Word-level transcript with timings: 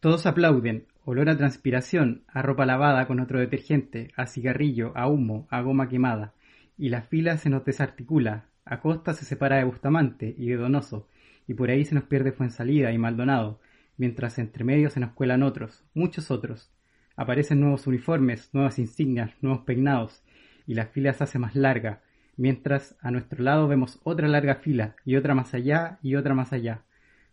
todos 0.00 0.26
aplauden. 0.26 0.86
Olor 1.04 1.28
a 1.28 1.36
transpiración, 1.36 2.24
a 2.26 2.42
ropa 2.42 2.66
lavada 2.66 3.06
con 3.06 3.20
otro 3.20 3.38
detergente, 3.38 4.10
a 4.16 4.26
cigarrillo, 4.26 4.92
a 4.96 5.08
humo, 5.08 5.46
a 5.50 5.60
goma 5.60 5.88
quemada. 5.88 6.34
Y 6.76 6.88
la 6.88 7.02
fila 7.02 7.36
se 7.38 7.48
nos 7.48 7.64
desarticula. 7.64 8.46
Acosta 8.64 9.14
se 9.14 9.24
separa 9.24 9.56
de 9.56 9.64
Bustamante 9.64 10.34
y 10.36 10.48
de 10.48 10.56
Donoso. 10.56 11.08
Y 11.46 11.54
por 11.54 11.70
ahí 11.70 11.84
se 11.84 11.94
nos 11.94 12.04
pierde 12.04 12.32
Fuensalida 12.32 12.90
y 12.90 12.98
Maldonado. 12.98 13.60
Mientras 13.98 14.38
entre 14.38 14.64
medio 14.64 14.90
se 14.90 15.00
nos 15.00 15.12
cuelan 15.12 15.44
otros, 15.44 15.84
muchos 15.94 16.30
otros. 16.32 16.72
Aparecen 17.16 17.60
nuevos 17.60 17.86
uniformes, 17.86 18.50
nuevas 18.52 18.78
insignias, 18.80 19.30
nuevos 19.42 19.62
peinados. 19.62 20.22
Y 20.66 20.74
la 20.74 20.86
fila 20.86 21.12
se 21.12 21.24
hace 21.24 21.38
más 21.38 21.54
larga. 21.54 22.02
Mientras 22.36 22.96
a 23.00 23.12
nuestro 23.12 23.44
lado 23.44 23.68
vemos 23.68 24.00
otra 24.02 24.26
larga 24.28 24.56
fila, 24.56 24.96
y 25.04 25.16
otra 25.16 25.34
más 25.34 25.54
allá, 25.54 25.98
y 26.02 26.16
otra 26.16 26.34
más 26.34 26.52
allá 26.52 26.82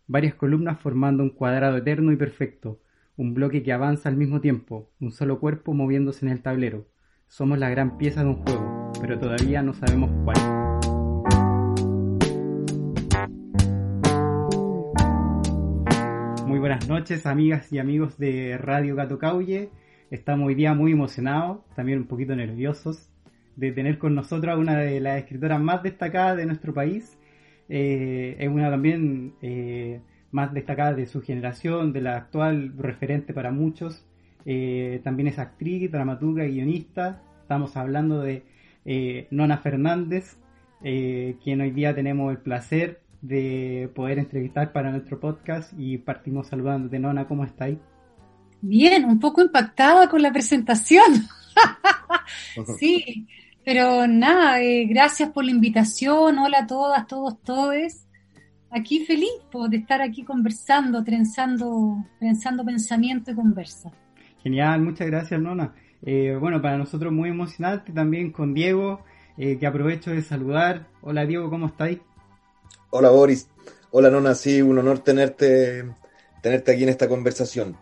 varias 0.06 0.34
columnas 0.34 0.78
formando 0.80 1.22
un 1.22 1.30
cuadrado 1.30 1.78
eterno 1.78 2.12
y 2.12 2.16
perfecto, 2.16 2.78
un 3.16 3.32
bloque 3.32 3.62
que 3.62 3.72
avanza 3.72 4.08
al 4.08 4.16
mismo 4.16 4.40
tiempo, 4.40 4.90
un 5.00 5.12
solo 5.12 5.40
cuerpo 5.40 5.72
moviéndose 5.72 6.26
en 6.26 6.32
el 6.32 6.42
tablero. 6.42 6.86
Somos 7.26 7.58
la 7.58 7.70
gran 7.70 7.96
pieza 7.96 8.22
de 8.22 8.28
un 8.28 8.36
juego, 8.36 8.92
pero 9.00 9.18
todavía 9.18 9.62
no 9.62 9.72
sabemos 9.72 10.10
cuál. 10.24 10.36
Muy 16.46 16.58
buenas 16.58 16.86
noches, 16.86 17.24
amigas 17.24 17.72
y 17.72 17.78
amigos 17.78 18.18
de 18.18 18.58
Radio 18.58 18.94
Gato 18.96 19.18
Cauye. 19.18 19.70
Estamos 20.10 20.48
hoy 20.48 20.54
día 20.54 20.74
muy 20.74 20.92
emocionados, 20.92 21.64
también 21.74 21.98
un 22.00 22.06
poquito 22.06 22.36
nerviosos, 22.36 23.08
de 23.56 23.72
tener 23.72 23.98
con 23.98 24.14
nosotros 24.14 24.54
a 24.54 24.58
una 24.58 24.76
de 24.76 25.00
las 25.00 25.18
escritoras 25.18 25.60
más 25.62 25.82
destacadas 25.82 26.36
de 26.36 26.44
nuestro 26.44 26.74
país, 26.74 27.16
eh, 27.68 28.36
es 28.38 28.48
una 28.48 28.70
también 28.70 29.34
eh, 29.42 30.00
más 30.30 30.52
destacada 30.52 30.94
de 30.94 31.06
su 31.06 31.22
generación, 31.22 31.92
de 31.92 32.00
la 32.00 32.16
actual 32.16 32.74
referente 32.78 33.32
para 33.32 33.50
muchos. 33.50 34.04
Eh, 34.46 35.00
también 35.04 35.28
es 35.28 35.38
actriz, 35.38 35.90
dramaturga 35.90 36.44
y 36.46 36.54
guionista. 36.54 37.22
Estamos 37.42 37.76
hablando 37.76 38.20
de 38.20 38.42
Nona 39.30 39.58
Fernández, 39.58 40.36
quien 40.82 41.60
hoy 41.60 41.70
día 41.70 41.94
tenemos 41.94 42.30
el 42.30 42.38
placer 42.38 43.00
de 43.22 43.90
poder 43.94 44.18
entrevistar 44.18 44.72
para 44.72 44.90
nuestro 44.90 45.18
podcast 45.18 45.72
y 45.78 45.96
partimos 45.98 46.48
saludándote. 46.48 46.98
Nona, 46.98 47.26
¿cómo 47.26 47.44
estáis? 47.44 47.78
Bien, 48.60 49.04
un 49.04 49.18
poco 49.18 49.42
impactada 49.42 50.08
con 50.08 50.22
la 50.22 50.32
presentación. 50.32 51.04
sí, 52.78 53.26
pero 53.64 54.06
nada, 54.06 54.60
eh, 54.60 54.84
gracias 54.86 55.30
por 55.30 55.44
la 55.44 55.50
invitación. 55.50 56.38
Hola 56.38 56.60
a 56.60 56.66
todas, 56.66 57.06
todos, 57.06 57.40
todes. 57.42 58.06
Aquí 58.70 59.06
feliz 59.06 59.30
de 59.70 59.76
estar 59.76 60.02
aquí 60.02 60.24
conversando, 60.24 61.02
trenzando, 61.02 61.96
trenzando 62.18 62.64
pensamiento 62.64 63.30
y 63.30 63.34
conversa. 63.34 63.92
Genial, 64.42 64.82
muchas 64.82 65.06
gracias, 65.06 65.40
Nona. 65.40 65.74
Eh, 66.02 66.36
bueno, 66.38 66.60
para 66.60 66.76
nosotros 66.76 67.12
muy 67.12 67.30
emocionante 67.30 67.92
también 67.92 68.30
con 68.30 68.52
Diego, 68.52 69.00
eh, 69.38 69.56
que 69.58 69.66
aprovecho 69.66 70.10
de 70.10 70.22
saludar. 70.22 70.88
Hola 71.00 71.24
Diego, 71.24 71.48
¿cómo 71.48 71.66
estáis? 71.66 72.00
Hola 72.90 73.10
Boris. 73.10 73.48
Hola 73.92 74.10
Nona, 74.10 74.34
sí, 74.34 74.60
un 74.60 74.76
honor 74.76 74.98
tenerte, 74.98 75.84
tenerte 76.42 76.72
aquí 76.72 76.82
en 76.82 76.88
esta 76.90 77.08
conversación. 77.08 77.76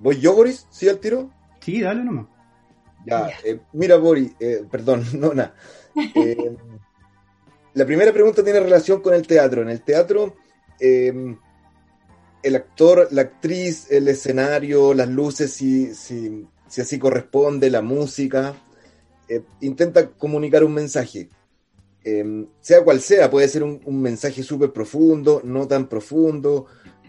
¿Voy 0.00 0.18
yo, 0.18 0.34
Boris? 0.34 0.66
¿Sí 0.70 0.88
al 0.88 0.98
tiro? 0.98 1.30
Sí, 1.60 1.80
dale 1.80 2.02
nomás. 2.02 2.31
Ya, 3.04 3.30
eh, 3.44 3.58
mira, 3.72 3.96
Bori, 3.96 4.32
eh, 4.38 4.64
perdón, 4.70 5.04
Nona. 5.18 5.54
Eh, 6.14 6.56
la 7.74 7.86
primera 7.86 8.12
pregunta 8.12 8.44
tiene 8.44 8.60
relación 8.60 9.00
con 9.00 9.14
el 9.14 9.26
teatro. 9.26 9.62
En 9.62 9.70
el 9.70 9.82
teatro, 9.82 10.36
el 10.78 11.36
actor, 12.54 13.08
la 13.12 13.22
actriz, 13.22 13.86
el 13.90 14.08
escenario, 14.08 14.94
las 14.94 15.08
luces, 15.08 15.52
si, 15.52 15.94
si, 15.94 16.46
si 16.68 16.80
así 16.80 16.98
corresponde, 16.98 17.70
la 17.70 17.82
música, 17.82 18.54
intenta 19.60 20.10
comunicar 20.10 20.64
un 20.64 20.74
mensaje. 20.74 21.30
sea 22.60 22.84
cual 22.84 23.00
sea, 23.00 23.30
puede 23.30 23.48
ser 23.48 23.62
un, 23.62 23.80
un 23.84 24.02
mensaje 24.02 24.42
súper 24.42 24.72
profundo, 24.72 25.40
no 25.44 25.66
tan 25.66 25.88
profundo, 25.88 26.66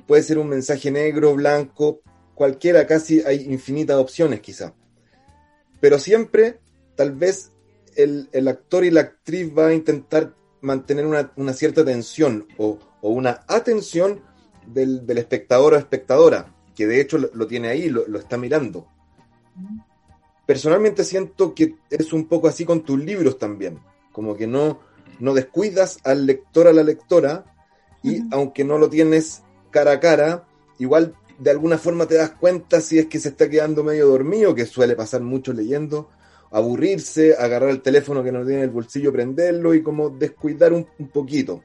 puede 0.07 0.23
ser 0.23 0.37
un 0.37 0.47
mensaje 0.47 0.91
negro, 0.91 1.33
blanco, 1.33 2.01
cualquiera, 2.35 2.87
casi 2.87 3.21
hay 3.21 3.43
infinitas 3.51 3.97
opciones 3.97 4.39
quizá 4.39 4.73
pero 5.83 5.99
siempre 5.99 6.61
tal 6.95 7.11
vez 7.11 7.51
el, 7.97 8.47
actor 8.47 8.85
y 8.85 8.89
la 8.89 9.01
actriz 9.01 9.51
va 9.53 9.67
a 9.67 9.73
intentar 9.73 10.33
mantener 10.61 11.05
una, 11.05 11.53
cierta 11.53 11.83
tensión 11.83 12.47
o, 12.57 12.79
una 13.01 13.41
atención 13.49 14.21
del, 14.65 15.03
espectador 15.17 15.73
o 15.73 15.77
espectadora, 15.77 16.55
que 16.73 16.87
de 16.87 17.01
hecho 17.01 17.17
lo, 17.17 17.47
tiene 17.47 17.67
ahí, 17.67 17.89
lo, 17.89 18.17
está 18.17 18.37
mirando. 18.37 18.87
Personalmente 20.45 21.03
siento 21.03 21.53
que 21.53 21.75
es 21.89 22.13
un 22.13 22.29
poco 22.29 22.47
así 22.47 22.63
con 22.63 22.85
tus 22.85 23.03
libros 23.03 23.37
también, 23.37 23.77
como 24.13 24.37
que 24.37 24.47
no, 24.47 24.79
no 25.19 25.33
descuidas 25.33 25.97
al 26.05 26.25
lector, 26.25 26.69
a 26.69 26.71
la 26.71 26.83
lectora, 26.83 27.43
y 28.01 28.21
aunque 28.31 28.63
no 28.63 28.77
lo 28.77 28.89
tienes 28.89 29.43
cara 29.69 29.91
a 29.91 29.99
cara, 29.99 30.47
igual 30.79 31.13
de 31.39 31.51
alguna 31.51 31.77
forma 31.77 32.05
te 32.05 32.15
das 32.15 32.31
cuenta 32.31 32.81
si 32.81 32.99
es 32.99 33.07
que 33.07 33.19
se 33.19 33.29
está 33.29 33.49
quedando 33.49 33.83
medio 33.83 34.07
dormido, 34.07 34.55
que 34.55 34.65
suele 34.65 34.95
pasar 34.95 35.21
mucho 35.21 35.53
leyendo, 35.53 36.09
aburrirse, 36.51 37.35
agarrar 37.37 37.69
el 37.69 37.81
teléfono 37.81 38.23
que 38.23 38.31
no 38.31 38.45
tiene 38.45 38.59
en 38.59 38.63
el 38.63 38.69
bolsillo, 38.69 39.11
prenderlo 39.11 39.73
y 39.73 39.81
como 39.81 40.09
descuidar 40.09 40.73
un, 40.73 40.85
poquito. 41.11 41.63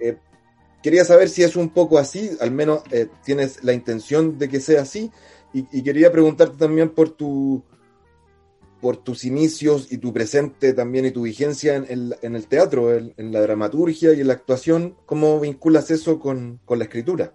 Eh, 0.00 0.16
quería 0.82 1.04
saber 1.04 1.28
si 1.28 1.42
es 1.42 1.56
un 1.56 1.70
poco 1.70 1.98
así, 1.98 2.30
al 2.40 2.50
menos 2.50 2.82
eh, 2.90 3.08
tienes 3.24 3.62
la 3.62 3.72
intención 3.72 4.38
de 4.38 4.48
que 4.48 4.60
sea 4.60 4.82
así, 4.82 5.10
y, 5.52 5.82
quería 5.82 6.12
preguntarte 6.12 6.56
también 6.56 6.90
por 6.90 7.10
tu 7.10 7.64
por 8.80 8.96
tus 8.96 9.24
inicios 9.24 9.92
y 9.92 9.98
tu 9.98 10.12
presente 10.12 10.72
también 10.72 11.04
y 11.04 11.10
tu 11.10 11.22
vigencia 11.22 11.76
en, 11.76 12.14
el 12.22 12.46
teatro, 12.46 12.94
en, 12.94 13.32
la 13.32 13.42
dramaturgia 13.42 14.14
y 14.14 14.22
en 14.22 14.28
la 14.28 14.32
actuación, 14.32 14.96
¿cómo 15.04 15.38
vinculas 15.38 15.90
eso 15.90 16.18
con 16.18 16.60
la 16.66 16.84
escritura? 16.84 17.34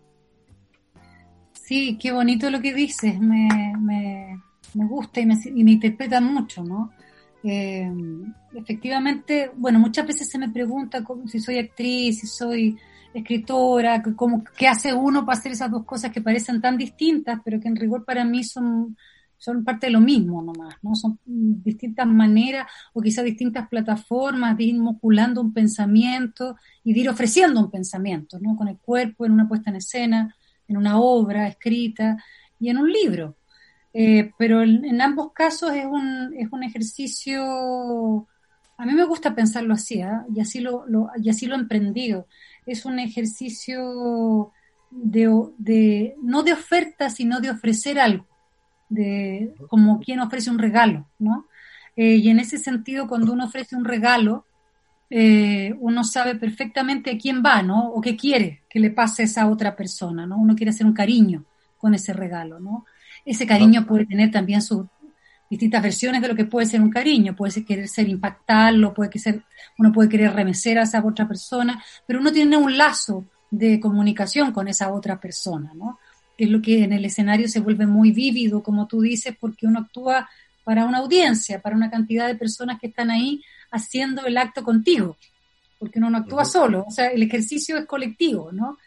Sí, 1.66 1.98
qué 2.00 2.12
bonito 2.12 2.52
lo 2.52 2.62
que 2.62 2.76
dices, 2.76 3.20
me, 3.20 3.74
me, 3.80 4.40
me 4.76 4.86
gusta 4.86 5.20
y 5.20 5.26
me, 5.26 5.36
y 5.44 5.64
me 5.64 5.72
interpreta 5.72 6.22
mucho, 6.22 6.64
¿no? 6.64 6.92
Eh, 7.44 7.92
efectivamente, 8.54 9.50
bueno, 9.56 9.80
muchas 9.80 10.06
veces 10.06 10.30
se 10.30 10.38
me 10.38 10.50
pregunta 10.50 11.04
si 11.26 11.40
soy 11.40 11.58
actriz, 11.58 12.20
si 12.20 12.28
soy 12.28 12.78
escritora, 13.16 14.04
cómo, 14.16 14.44
qué 14.56 14.68
hace 14.68 14.94
uno 14.94 15.26
para 15.26 15.40
hacer 15.40 15.54
esas 15.54 15.72
dos 15.72 15.86
cosas 15.86 16.12
que 16.12 16.22
parecen 16.22 16.62
tan 16.62 16.78
distintas, 16.78 17.40
pero 17.44 17.60
que 17.60 17.68
en 17.68 17.78
rigor 17.78 18.06
para 18.06 18.24
mí 18.24 18.44
son, 18.44 18.96
son 19.36 19.64
parte 19.64 19.88
de 19.88 19.94
lo 19.94 20.02
mismo 20.02 20.44
nomás, 20.44 20.76
¿no? 20.84 20.94
Son 20.94 21.18
distintas 21.26 22.06
maneras 22.06 22.68
o 22.94 23.02
quizás 23.02 23.26
distintas 23.26 23.68
plataformas 23.70 24.56
de 24.56 24.66
ir 24.66 24.78
moculando 24.78 25.42
un 25.42 25.52
pensamiento 25.52 26.58
y 26.84 26.94
de 26.94 27.00
ir 27.00 27.10
ofreciendo 27.10 27.60
un 27.60 27.72
pensamiento, 27.72 28.38
¿no? 28.40 28.56
Con 28.56 28.68
el 28.68 28.78
cuerpo 28.78 29.26
en 29.26 29.32
una 29.32 29.48
puesta 29.48 29.72
en 29.72 29.78
escena, 29.78 30.36
en 30.68 30.78
una 30.78 31.00
obra 31.00 31.48
escrita 31.48 32.18
y 32.60 32.70
en 32.70 32.78
un 32.78 32.92
libro. 32.92 33.36
Eh, 33.94 34.32
pero 34.38 34.62
en, 34.62 35.02
ambos 35.02 35.32
casos 35.32 35.74
es 35.74 35.86
un, 35.86 36.34
es 36.38 36.52
un 36.52 36.64
ejercicio, 36.64 38.28
a 38.78 38.86
mí 38.86 38.94
me 38.94 39.06
gusta 39.06 39.34
pensarlo 39.34 39.74
así, 39.74 40.02
¿ah? 40.02 40.26
y, 40.36 40.42
así 40.42 40.60
lo, 40.60 40.86
y 41.22 41.30
así 41.30 41.46
lo 41.46 41.56
he 41.56 41.60
emprendido. 41.60 42.28
Es 42.66 42.86
un 42.86 43.00
ejercicio 43.00 44.52
de, 44.92 46.16
no 46.22 46.44
de 46.44 46.54
oferta, 46.54 47.10
sino 47.10 47.40
de 47.40 47.52
ofrecer 47.52 48.00
algo, 48.00 48.26
de, 48.90 49.54
como 49.70 50.00
quien 50.00 50.20
ofrece 50.20 50.50
un 50.50 50.60
regalo, 50.60 51.08
¿no? 51.20 51.48
Eh, 51.96 52.16
y 52.16 52.30
en 52.30 52.40
ese 52.40 52.58
sentido, 52.58 53.08
cuando 53.08 53.32
uno 53.32 53.46
ofrece 53.46 53.76
un 53.76 53.86
regalo, 53.86 54.46
eh, 55.10 55.76
uno 55.80 56.04
sabe 56.04 56.36
perfectamente 56.36 57.12
a 57.12 57.18
quién 57.18 57.44
va, 57.46 57.62
¿no? 57.62 57.90
O 57.90 58.02
qué 58.02 58.16
quiere 58.16 58.64
que 58.70 58.80
le 58.80 58.90
pase 58.90 59.22
a 59.22 59.26
esa 59.26 59.48
otra 59.48 59.76
persona, 59.76 60.26
¿no? 60.26 60.38
Uno 60.38 60.56
quiere 60.56 60.72
hacer 60.72 60.86
un 60.86 60.94
cariño 60.94 61.46
con 61.78 61.94
ese 61.94 62.14
regalo, 62.14 62.60
¿no? 62.60 62.86
Ese 63.24 63.46
cariño 63.46 63.86
puede 63.86 64.06
tener 64.06 64.32
también 64.32 64.62
sus 64.62 64.86
distintas 65.50 65.82
versiones 65.82 66.22
de 66.22 66.28
lo 66.28 66.36
que 66.36 66.46
puede 66.46 66.66
ser 66.66 66.82
un 66.82 66.90
cariño, 66.90 67.36
puede 67.36 67.52
ser 67.52 67.66
querer 67.66 67.88
ser 67.88 68.10
impactarlo, 68.10 68.94
puede 68.94 69.10
que 69.10 69.20
ser, 69.20 69.44
uno 69.78 69.92
puede 69.92 70.10
querer 70.10 70.34
remecer 70.34 70.80
a 70.80 70.84
esa 70.84 71.04
otra 71.06 71.28
persona, 71.28 71.84
pero 72.06 72.20
uno 72.20 72.32
tiene 72.32 72.58
un 72.58 72.78
lazo 72.78 73.26
de 73.52 73.80
comunicación 73.80 74.52
con 74.52 74.68
esa 74.68 74.92
otra 74.92 75.20
persona, 75.20 75.72
¿no? 75.76 76.00
Es 76.38 76.50
lo 76.50 76.62
que 76.62 76.84
en 76.84 76.94
el 76.94 77.06
escenario 77.06 77.48
se 77.48 77.62
vuelve 77.62 77.86
muy 77.86 78.12
vívido, 78.12 78.62
como 78.62 78.88
tú 78.88 79.02
dices, 79.02 79.36
porque 79.40 79.68
uno 79.68 79.80
actúa 79.80 80.28
para 80.64 80.86
una 80.86 80.98
audiencia, 80.98 81.62
para 81.62 81.76
una 81.76 81.90
cantidad 81.90 82.28
de 82.28 82.36
personas 82.36 82.80
que 82.80 82.88
están 82.88 83.12
ahí 83.12 83.42
haciendo 83.76 84.26
el 84.26 84.38
acto 84.38 84.64
contigo, 84.64 85.18
porque 85.80 86.00
uno 86.00 86.10
no 86.10 86.18
actúa 86.20 86.46
solo, 86.46 86.86
o 86.88 86.92
sea, 86.92 87.08
el 87.08 87.22
ejercicio 87.24 87.78
es 87.78 87.86
colectivo, 87.86 88.52
¿no? 88.52 88.78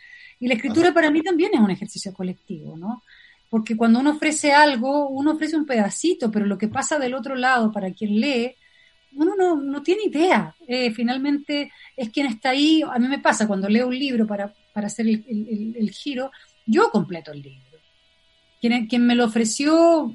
Y 0.40 0.48
la 0.48 0.54
escritura 0.54 0.92
para 0.92 1.10
mí 1.10 1.22
también 1.22 1.50
es 1.54 1.60
un 1.60 1.70
ejercicio 1.70 2.12
colectivo, 2.12 2.76
¿no? 2.76 3.02
Porque 3.50 3.76
cuando 3.76 4.00
uno 4.00 4.10
ofrece 4.10 4.52
algo, 4.52 5.08
uno 5.08 5.32
ofrece 5.32 5.56
un 5.56 5.66
pedacito, 5.66 6.30
pero 6.30 6.46
lo 6.46 6.58
que 6.58 6.68
pasa 6.68 6.98
del 6.98 7.14
otro 7.14 7.34
lado 7.34 7.72
para 7.72 7.90
quien 7.92 8.20
lee, 8.20 8.54
uno 9.14 9.56
no, 9.56 9.82
tiene 9.82 10.04
idea. 10.04 10.54
Eh, 10.66 10.92
finalmente 10.92 11.72
es 11.96 12.10
quien 12.10 12.26
está 12.26 12.50
ahí. 12.50 12.82
A 12.82 12.98
mí 12.98 13.08
me 13.08 13.18
pasa 13.18 13.46
cuando 13.46 13.68
leo 13.68 13.88
un 13.88 13.98
libro 13.98 14.26
para, 14.26 14.52
hacer 14.74 15.08
el, 15.08 15.90
giro, 15.90 16.30
yo 16.66 16.90
completo 16.90 17.32
el 17.32 17.42
libro. 17.42 17.78
Quien, 18.60 18.86
quien 18.86 19.06
me 19.06 19.14
lo 19.14 19.24
ofreció 19.24 20.14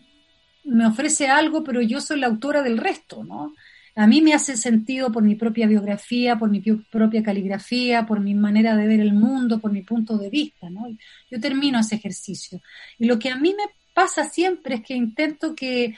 me 0.63 0.85
ofrece 0.85 1.27
algo, 1.27 1.63
pero 1.63 1.81
yo 1.81 1.99
soy 1.99 2.19
la 2.19 2.27
autora 2.27 2.61
del 2.61 2.77
resto, 2.77 3.23
¿no? 3.23 3.53
A 3.95 4.07
mí 4.07 4.21
me 4.21 4.33
hace 4.33 4.57
sentido 4.57 5.11
por 5.11 5.23
mi 5.23 5.35
propia 5.35 5.67
biografía, 5.67 6.37
por 6.37 6.49
mi 6.49 6.61
propia 6.61 7.21
caligrafía, 7.21 8.05
por 8.05 8.19
mi 8.19 8.33
manera 8.33 8.75
de 8.75 8.87
ver 8.87 8.99
el 8.99 9.13
mundo, 9.13 9.59
por 9.59 9.71
mi 9.71 9.83
punto 9.83 10.17
de 10.17 10.29
vista, 10.29 10.69
¿no? 10.69 10.87
Yo 11.29 11.39
termino 11.39 11.79
ese 11.79 11.95
ejercicio. 11.95 12.59
Y 12.97 13.05
lo 13.05 13.19
que 13.19 13.29
a 13.29 13.35
mí 13.35 13.53
me 13.55 13.65
pasa 13.93 14.23
siempre 14.23 14.75
es 14.75 14.81
que 14.81 14.95
intento 14.95 15.55
que, 15.55 15.95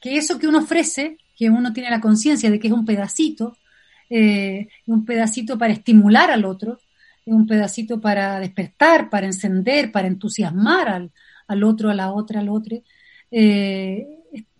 que 0.00 0.16
eso 0.16 0.38
que 0.38 0.48
uno 0.48 0.60
ofrece, 0.60 1.18
que 1.36 1.50
uno 1.50 1.72
tiene 1.74 1.90
la 1.90 2.00
conciencia 2.00 2.50
de 2.50 2.58
que 2.58 2.68
es 2.68 2.72
un 2.72 2.86
pedacito, 2.86 3.58
eh, 4.08 4.68
un 4.86 5.04
pedacito 5.04 5.58
para 5.58 5.74
estimular 5.74 6.30
al 6.30 6.46
otro, 6.46 6.78
un 7.26 7.46
pedacito 7.46 8.00
para 8.00 8.40
despertar, 8.40 9.10
para 9.10 9.26
encender, 9.26 9.92
para 9.92 10.08
entusiasmar 10.08 10.88
al, 10.88 11.10
al 11.46 11.64
otro, 11.64 11.90
a 11.90 11.94
la 11.94 12.12
otra, 12.12 12.40
al 12.40 12.48
otro, 12.48 12.82
eh, 13.30 14.06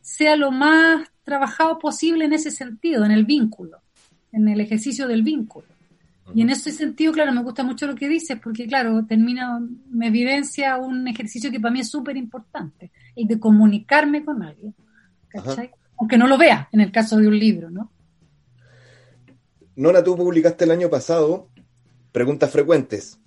sea 0.01 0.37
lo 0.37 0.51
más 0.51 1.09
trabajado 1.25 1.79
posible 1.79 2.25
en 2.25 2.33
ese 2.33 2.51
sentido, 2.51 3.05
en 3.05 3.11
el 3.11 3.25
vínculo, 3.25 3.79
en 4.33 4.49
el 4.49 4.61
ejercicio 4.61 5.09
del 5.09 5.23
vínculo. 5.23 5.67
Y 6.35 6.41
en 6.41 6.51
ese 6.51 6.73
sentido, 6.73 7.13
claro, 7.13 7.33
me 7.33 7.43
gusta 7.43 7.63
mucho 7.63 7.87
lo 7.87 7.95
que 7.95 8.09
dices, 8.09 8.39
porque 8.43 8.67
claro, 8.67 9.05
termina, 9.07 9.61
me 9.91 10.07
evidencia 10.07 10.79
un 10.79 11.07
ejercicio 11.07 11.51
que 11.51 11.61
para 11.61 11.73
mí 11.73 11.81
es 11.81 11.91
súper 11.91 12.17
importante, 12.17 12.91
el 13.15 13.27
de 13.27 13.39
comunicarme 13.39 14.25
con 14.25 14.43
alguien, 14.43 14.75
¿cachai? 15.29 15.71
Aunque 15.99 16.17
no 16.17 16.27
lo 16.27 16.39
vea, 16.39 16.69
en 16.73 16.81
el 16.81 16.91
caso 16.91 17.19
de 17.19 17.29
un 17.29 17.39
libro, 17.39 17.69
¿no? 17.71 17.93
Nona, 19.77 20.03
tú 20.03 20.17
publicaste 20.17 20.65
el 20.65 20.71
año 20.71 20.89
pasado 20.89 21.49
Preguntas 22.11 22.51
Frecuentes, 22.51 23.19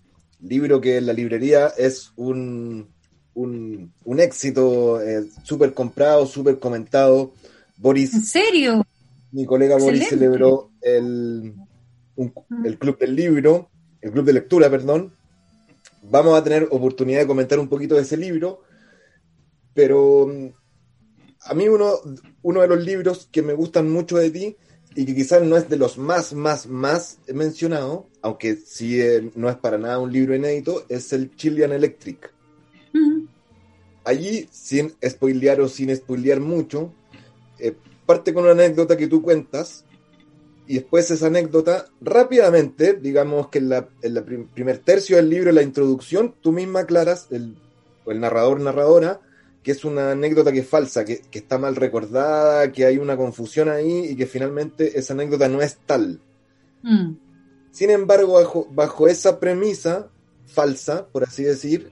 libro 0.42 0.82
que 0.82 0.98
en 0.98 1.06
la 1.06 1.14
librería 1.14 1.68
es 1.78 2.14
un, 2.16 2.90
un, 3.34 4.20
éxito, 4.20 5.02
eh, 5.02 5.26
súper 5.44 5.74
comprado, 5.74 6.26
súper 6.26 6.60
comentado. 6.60 7.34
Boris. 7.77 8.13
¿En 8.13 8.24
serio? 8.24 8.85
Mi 9.31 9.45
colega 9.45 9.77
Boris 9.77 10.07
celebró 10.07 10.71
el, 10.81 11.53
el 12.63 12.77
club 12.77 12.97
del 12.97 13.15
libro, 13.15 13.69
el 14.01 14.12
club 14.12 14.25
de 14.25 14.33
lectura, 14.33 14.69
perdón. 14.69 15.12
Vamos 16.03 16.38
a 16.38 16.44
tener 16.44 16.68
oportunidad 16.71 17.19
de 17.19 17.27
comentar 17.27 17.59
un 17.59 17.68
poquito 17.68 17.95
de 17.95 18.01
ese 18.01 18.18
libro, 18.18 18.62
pero 19.74 20.27
mm, 20.27 20.47
a 21.41 21.53
mí 21.53 21.68
uno, 21.68 21.94
uno 22.41 22.62
de 22.62 22.68
los 22.68 22.83
libros 22.83 23.27
que 23.31 23.41
me 23.41 23.53
gustan 23.53 23.89
mucho 23.89 24.18
de 24.18 24.31
ti 24.31 24.56
y 24.95 25.06
que 25.06 25.15
quizás 25.15 25.44
no 25.44 25.57
es 25.57 25.69
de 25.69 25.77
los 25.77 25.97
más, 25.97 26.33
más, 26.33 26.65
más 26.68 27.19
mencionado, 27.27 28.09
aunque 28.21 28.56
sí 28.56 29.00
eh, 29.00 29.31
no 29.35 29.50
es 29.50 29.56
para 29.57 29.77
nada 29.77 30.00
un 30.00 30.12
libro 30.12 30.35
inédito, 30.35 30.85
es 30.89 31.13
el 31.13 31.35
Chilean 31.35 31.71
Electric. 31.71 32.33
Allí, 34.03 34.47
sin 34.51 34.94
spoilear 35.06 35.59
o 35.59 35.68
sin 35.68 35.94
spoilear 35.95 36.39
mucho, 36.39 36.94
eh, 37.59 37.75
parte 38.06 38.33
con 38.33 38.44
una 38.44 38.54
anécdota 38.54 38.98
que 38.98 39.07
tú 39.07 39.21
cuentas 39.21 39.86
y 40.68 40.75
después 40.75 41.09
esa 41.12 41.27
anécdota 41.27 41.88
rápidamente, 42.01 42.94
digamos 42.94 43.48
que 43.48 43.59
en 43.59 43.69
la, 43.69 43.88
primer 44.54 44.80
tercio 44.80 45.15
del 45.15 45.30
libro, 45.30 45.50
en 45.50 45.56
la 45.56 45.63
introducción, 45.63 46.36
tú 46.42 46.51
misma 46.51 46.81
aclaras, 46.81 47.27
el, 47.31 47.56
el 48.06 48.19
narrador, 48.19 48.59
narradora, 48.59 49.21
que 49.63 49.71
es 49.71 49.86
una 49.86 50.12
anécdota 50.12 50.51
que 50.51 50.59
es 50.59 50.68
falsa, 50.68 51.06
que, 51.06 51.21
está 51.31 51.57
mal 51.57 51.75
recordada, 51.75 52.71
que 52.71 52.86
hay 52.86 52.98
una 52.98 53.15
confusión 53.15 53.69
ahí 53.69 54.07
y 54.10 54.15
que 54.15 54.25
finalmente 54.25 55.00
esa 55.00 55.13
anécdota 55.13 55.48
no 55.48 55.62
es 55.62 55.77
tal. 55.86 56.19
Mm. 56.83 57.15
Sin 57.71 57.89
embargo, 57.89 58.33
bajo, 58.33 58.68
bajo, 58.71 59.07
esa 59.07 59.39
premisa 59.39 60.10
falsa, 60.45 61.07
por 61.07 61.24
así 61.24 61.44
decir, 61.44 61.92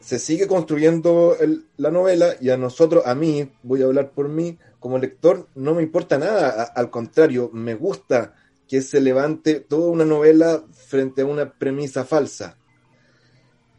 se 0.00 0.18
sigue 0.18 0.46
construyendo 0.46 1.36
la 1.76 1.90
novela 1.90 2.34
y 2.40 2.50
a 2.50 2.56
nosotros, 2.56 3.04
a 3.06 3.14
mí, 3.14 3.50
voy 3.62 3.82
a 3.82 3.86
hablar 3.86 4.10
por 4.10 4.28
mí, 4.28 4.58
como 4.80 4.98
lector, 4.98 5.48
no 5.54 5.74
me 5.74 5.82
importa 5.82 6.18
nada, 6.18 6.64
al 6.64 6.90
contrario, 6.90 7.50
me 7.52 7.74
gusta 7.74 8.34
que 8.66 8.80
se 8.80 9.00
levante 9.00 9.60
toda 9.60 9.90
una 9.90 10.04
novela 10.04 10.64
frente 10.72 11.22
a 11.22 11.26
una 11.26 11.52
premisa 11.52 12.04
falsa. 12.04 12.56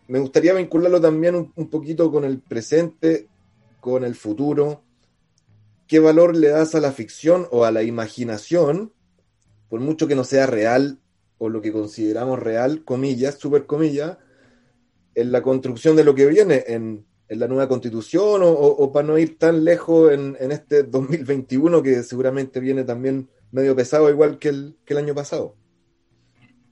Me 0.07 0.19
gustaría 0.19 0.53
vincularlo 0.53 1.01
también 1.01 1.35
un, 1.55 1.69
poquito 1.69 2.11
con 2.11 2.23
el 2.23 2.39
presente, 2.39 3.27
con 3.79 4.03
el 4.03 4.15
futuro. 4.15 4.83
¿Qué 5.87 5.99
valor 5.99 6.35
le 6.35 6.49
das 6.49 6.75
a 6.75 6.81
la 6.81 6.91
ficción 6.91 7.47
o 7.51 7.65
a 7.65 7.71
la 7.71 7.83
imaginación, 7.83 8.93
por 9.69 9.79
mucho 9.79 10.07
que 10.07 10.15
no 10.15 10.23
sea 10.23 10.45
real 10.45 10.99
o 11.37 11.49
lo 11.49 11.61
que 11.61 11.71
consideramos 11.71 12.39
real, 12.39 12.83
comillas, 12.83 13.39
super 13.39 13.65
comillas, 13.65 14.17
en 15.15 15.31
la 15.31 15.41
construcción 15.41 15.95
de 15.95 16.03
lo 16.03 16.13
que 16.13 16.27
viene 16.27 16.63
en, 16.67 17.05
la 17.37 17.47
nueva 17.47 17.67
constitución 17.67 18.41
o, 18.43 18.91
para 18.91 19.07
no 19.07 19.17
ir 19.17 19.37
tan 19.37 19.63
lejos 19.63 20.11
en, 20.11 20.51
este 20.51 20.83
2021 20.83 21.81
que 21.81 22.03
seguramente 22.03 22.59
viene 22.59 22.83
también 22.83 23.29
medio 23.51 23.75
pesado 23.75 24.09
igual 24.09 24.37
que 24.37 24.49
el, 24.49 24.75
que 24.85 24.93
el 24.93 24.99
año 24.99 25.15
pasado. 25.15 25.55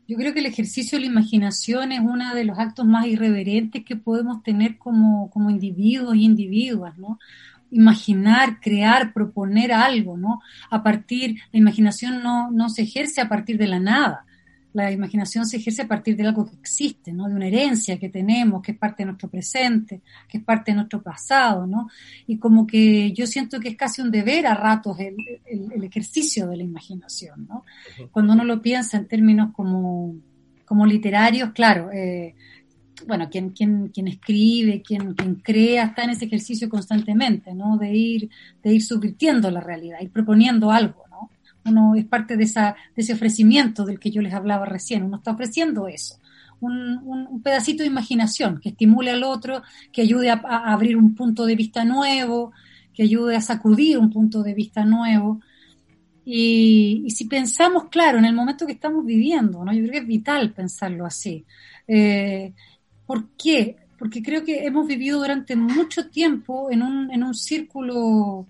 Yo 0.08 0.18
creo 0.18 0.34
que 0.34 0.40
el 0.40 0.48
ejercicio 0.48 0.98
de 0.98 1.06
la 1.06 1.12
imaginación 1.12 1.92
es 1.92 2.00
uno 2.00 2.34
de 2.34 2.44
los 2.44 2.58
actos 2.58 2.86
más 2.86 3.06
irreverentes 3.06 3.86
que 3.86 3.96
podemos 3.96 4.44
tener 4.44 4.78
como, 4.78 5.30
como 5.30 5.50
individuos 5.50 6.16
y 6.16 6.26
individuas, 6.26 6.98
¿no? 6.98 7.20
Imaginar, 7.72 8.60
crear, 8.60 9.14
proponer 9.14 9.72
algo, 9.72 10.18
¿no? 10.18 10.42
A 10.72 10.82
partir, 10.82 11.38
la 11.52 11.60
imaginación 11.60 12.24
no, 12.24 12.50
no 12.50 12.70
se 12.70 12.82
ejerce 12.82 13.22
a 13.22 13.30
partir 13.30 13.58
de 13.60 13.68
la 13.68 13.80
nada 13.80 14.26
la 14.74 14.92
imaginación 14.92 15.46
se 15.46 15.58
ejerce 15.58 15.82
a 15.82 15.88
partir 15.88 16.16
de 16.16 16.28
algo 16.28 16.46
que 16.46 16.56
existe, 16.56 17.12
¿no? 17.12 17.28
De 17.28 17.36
una 17.36 17.48
herencia 17.48 17.98
que 17.98 18.10
tenemos, 18.10 18.62
que 18.62 18.74
es 18.74 18.78
parte 18.78 19.02
de 19.04 19.08
nuestro 19.08 19.30
presente, 19.30 20.02
que 20.28 20.38
es 20.38 20.44
parte 20.44 20.72
de 20.72 20.76
nuestro 20.76 21.02
pasado, 21.02 21.66
¿no? 21.66 21.90
Y 22.28 22.38
como 22.38 22.68
que 22.68 23.12
yo 23.12 23.26
siento 23.26 23.60
que 23.60 23.70
es 23.70 23.76
casi 23.76 24.02
un 24.02 24.12
deber 24.12 24.46
a 24.46 24.54
ratos 24.54 24.98
el, 25.00 25.84
ejercicio 25.84 26.48
de 26.48 26.58
la 26.58 26.64
imaginación, 26.64 27.48
¿no? 27.48 27.64
Cuando 28.12 28.34
uno 28.34 28.44
lo 28.44 28.62
piensa 28.62 28.98
en 28.98 29.08
términos 29.08 29.52
como, 29.54 30.16
como 30.66 30.86
literarios, 30.86 31.52
claro, 31.52 31.90
eh, 31.92 32.36
bueno, 33.08 33.30
quien, 33.30 33.50
quien, 33.52 33.88
quien 33.88 34.08
escribe, 34.08 34.82
quien, 34.82 35.14
quien 35.14 35.36
crea, 35.36 35.86
está 35.86 36.04
en 36.04 36.12
ese 36.12 36.26
ejercicio 36.26 36.70
constantemente, 36.70 37.56
¿no? 37.56 37.78
De 37.78 37.96
ir, 37.96 38.30
de 38.62 38.74
ir 38.74 38.84
subvirtiendo 38.84 39.50
la 39.50 39.62
realidad, 39.62 40.00
ir 40.02 40.12
proponiendo 40.12 40.70
algo, 40.70 41.06
uno 41.66 41.96
es 41.96 42.06
parte 42.06 42.38
de, 42.38 42.44
esa, 42.44 42.76
de 42.96 43.02
ese 43.02 43.14
ofrecimiento 43.14 43.86
del 43.86 44.00
que 44.00 44.12
yo 44.12 44.22
les 44.22 44.34
hablaba 44.34 44.66
recién, 44.66 45.04
uno 45.04 45.18
está 45.18 45.32
ofreciendo 45.32 45.88
eso. 45.88 46.18
Un, 46.62 47.42
pedacito 47.42 47.84
de 47.84 47.90
imaginación 47.90 48.60
que 48.60 48.70
estimule 48.70 49.12
al 49.12 49.24
otro, 49.24 49.62
que 49.94 50.02
ayude 50.02 50.30
a, 50.30 50.42
abrir 50.72 50.98
un 50.98 51.16
punto 51.16 51.46
de 51.46 51.56
vista 51.56 51.86
nuevo, 51.86 52.52
que 52.94 53.04
ayude 53.04 53.36
a 53.36 53.42
sacudir 53.42 53.98
un 53.98 54.10
punto 54.10 54.44
de 54.44 54.54
vista 54.54 54.84
nuevo. 54.84 55.40
Y, 56.26 57.08
si 57.10 57.26
pensamos, 57.26 57.86
claro, 57.90 58.20
en 58.20 58.26
el 58.26 58.36
momento 58.36 58.66
que 58.66 58.74
estamos 58.74 59.06
viviendo, 59.06 59.64
¿no? 59.64 59.74
yo 59.74 59.80
creo 59.80 59.92
que 59.92 59.98
es 60.00 60.08
vital 60.08 60.52
pensarlo 60.52 61.06
así. 61.06 61.46
Eh, 61.88 62.54
¿Por 63.06 63.30
qué? 63.38 63.78
Porque 63.98 64.22
creo 64.22 64.44
que 64.44 64.66
hemos 64.66 64.86
vivido 64.86 65.20
durante 65.20 65.56
mucho 65.56 66.10
tiempo 66.10 66.70
en 66.72 66.84
un, 66.84 67.12
en 67.12 67.24
un 67.24 67.34
círculo 67.34 68.48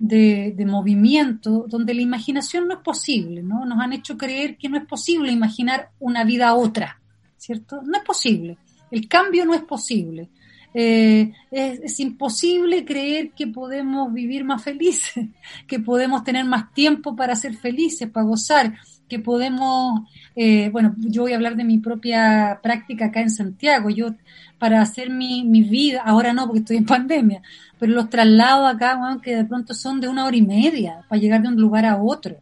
de, 0.00 0.64
movimiento 0.66 1.66
donde 1.68 1.94
la 1.94 2.00
imaginación 2.00 2.66
no 2.66 2.74
es 2.74 2.80
posible, 2.80 3.42
¿no? 3.42 3.64
Nos 3.66 3.78
han 3.78 3.92
hecho 3.92 4.16
creer 4.16 4.56
que 4.56 4.68
no 4.68 4.78
es 4.78 4.86
posible 4.86 5.30
imaginar 5.30 5.90
una 6.00 6.24
vida 6.24 6.54
otra, 6.54 7.00
¿cierto? 7.36 7.82
No 7.82 7.98
es 7.98 8.04
posible. 8.04 8.56
El 8.90 9.06
cambio 9.06 9.44
no 9.44 9.54
es 9.54 9.62
posible. 9.62 10.30
Eh, 10.72 11.32
es, 11.50 12.00
imposible 12.00 12.84
creer 12.84 13.32
que 13.32 13.48
podemos 13.48 14.12
vivir 14.12 14.44
más 14.44 14.62
felices, 14.62 15.28
que 15.66 15.80
podemos 15.80 16.24
tener 16.24 16.44
más 16.46 16.72
tiempo 16.72 17.14
para 17.14 17.36
ser 17.36 17.54
felices, 17.54 18.08
para 18.08 18.26
gozar, 18.26 18.78
que 19.10 19.18
podemos, 19.18 20.08
eh, 20.36 20.70
bueno, 20.70 20.94
yo 20.98 21.22
voy 21.22 21.32
a 21.32 21.36
hablar 21.36 21.56
de 21.56 21.64
mi 21.64 21.78
propia 21.78 22.60
práctica 22.62 23.06
acá 23.06 23.20
en 23.20 23.30
Santiago. 23.30 23.90
Yo, 23.90 24.14
para 24.58 24.80
hacer 24.80 25.10
mi, 25.10 25.44
mi 25.44 25.62
vida, 25.62 26.02
ahora 26.06 26.32
no 26.32 26.46
porque 26.46 26.60
estoy 26.60 26.76
en 26.78 26.86
pandemia, 26.96 27.42
pero 27.78 27.92
los 27.92 28.08
traslados 28.08 28.74
acá, 28.74 28.98
que 29.22 29.36
de 29.36 29.44
pronto 29.44 29.74
son 29.74 30.00
de 30.00 30.08
una 30.08 30.24
hora 30.24 30.36
y 30.36 30.42
media 30.42 31.04
para 31.08 31.20
llegar 31.20 31.42
de 31.42 31.48
un 31.48 31.56
lugar 31.56 31.84
a 31.84 32.02
otro. 32.02 32.36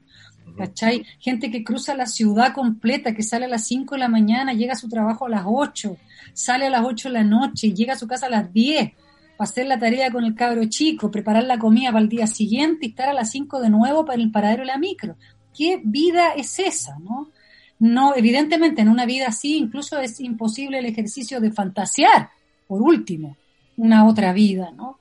¿cachai? 0.56 1.04
Gente 1.20 1.50
que 1.50 1.64
cruza 1.64 1.94
la 1.94 2.06
ciudad 2.06 2.52
completa, 2.52 3.14
que 3.14 3.22
sale 3.22 3.46
a 3.46 3.48
las 3.48 3.66
5 3.66 3.94
de 3.94 4.00
la 4.00 4.08
mañana, 4.08 4.52
llega 4.52 4.72
a 4.72 4.76
su 4.76 4.88
trabajo 4.88 5.26
a 5.26 5.28
las 5.28 5.44
8, 5.46 5.96
sale 6.34 6.66
a 6.66 6.70
las 6.70 6.84
8 6.84 7.08
de 7.08 7.14
la 7.14 7.24
noche, 7.24 7.72
llega 7.72 7.94
a 7.94 7.98
su 7.98 8.08
casa 8.08 8.26
a 8.26 8.30
las 8.30 8.52
10, 8.52 8.90
para 9.36 9.48
hacer 9.48 9.66
la 9.66 9.78
tarea 9.78 10.10
con 10.10 10.24
el 10.24 10.34
cabro 10.34 10.64
chico, 10.64 11.12
preparar 11.12 11.44
la 11.44 11.58
comida 11.58 11.92
para 11.92 12.02
el 12.02 12.08
día 12.08 12.26
siguiente 12.26 12.86
y 12.86 12.88
estar 12.88 13.08
a 13.08 13.14
las 13.14 13.30
5 13.30 13.60
de 13.60 13.70
nuevo 13.70 14.04
para 14.04 14.20
el 14.20 14.32
paradero 14.32 14.62
de 14.62 14.66
la 14.66 14.78
micro. 14.78 15.16
¿Qué 15.58 15.80
vida 15.82 16.34
es 16.36 16.60
esa, 16.60 17.00
no? 17.00 17.32
No, 17.80 18.14
evidentemente 18.14 18.80
en 18.80 18.88
una 18.88 19.06
vida 19.06 19.26
así 19.26 19.56
incluso 19.56 19.98
es 19.98 20.20
imposible 20.20 20.78
el 20.78 20.86
ejercicio 20.86 21.40
de 21.40 21.50
fantasear, 21.50 22.30
por 22.68 22.80
último, 22.80 23.36
una 23.76 24.06
otra 24.06 24.32
vida, 24.32 24.70
¿no? 24.70 25.00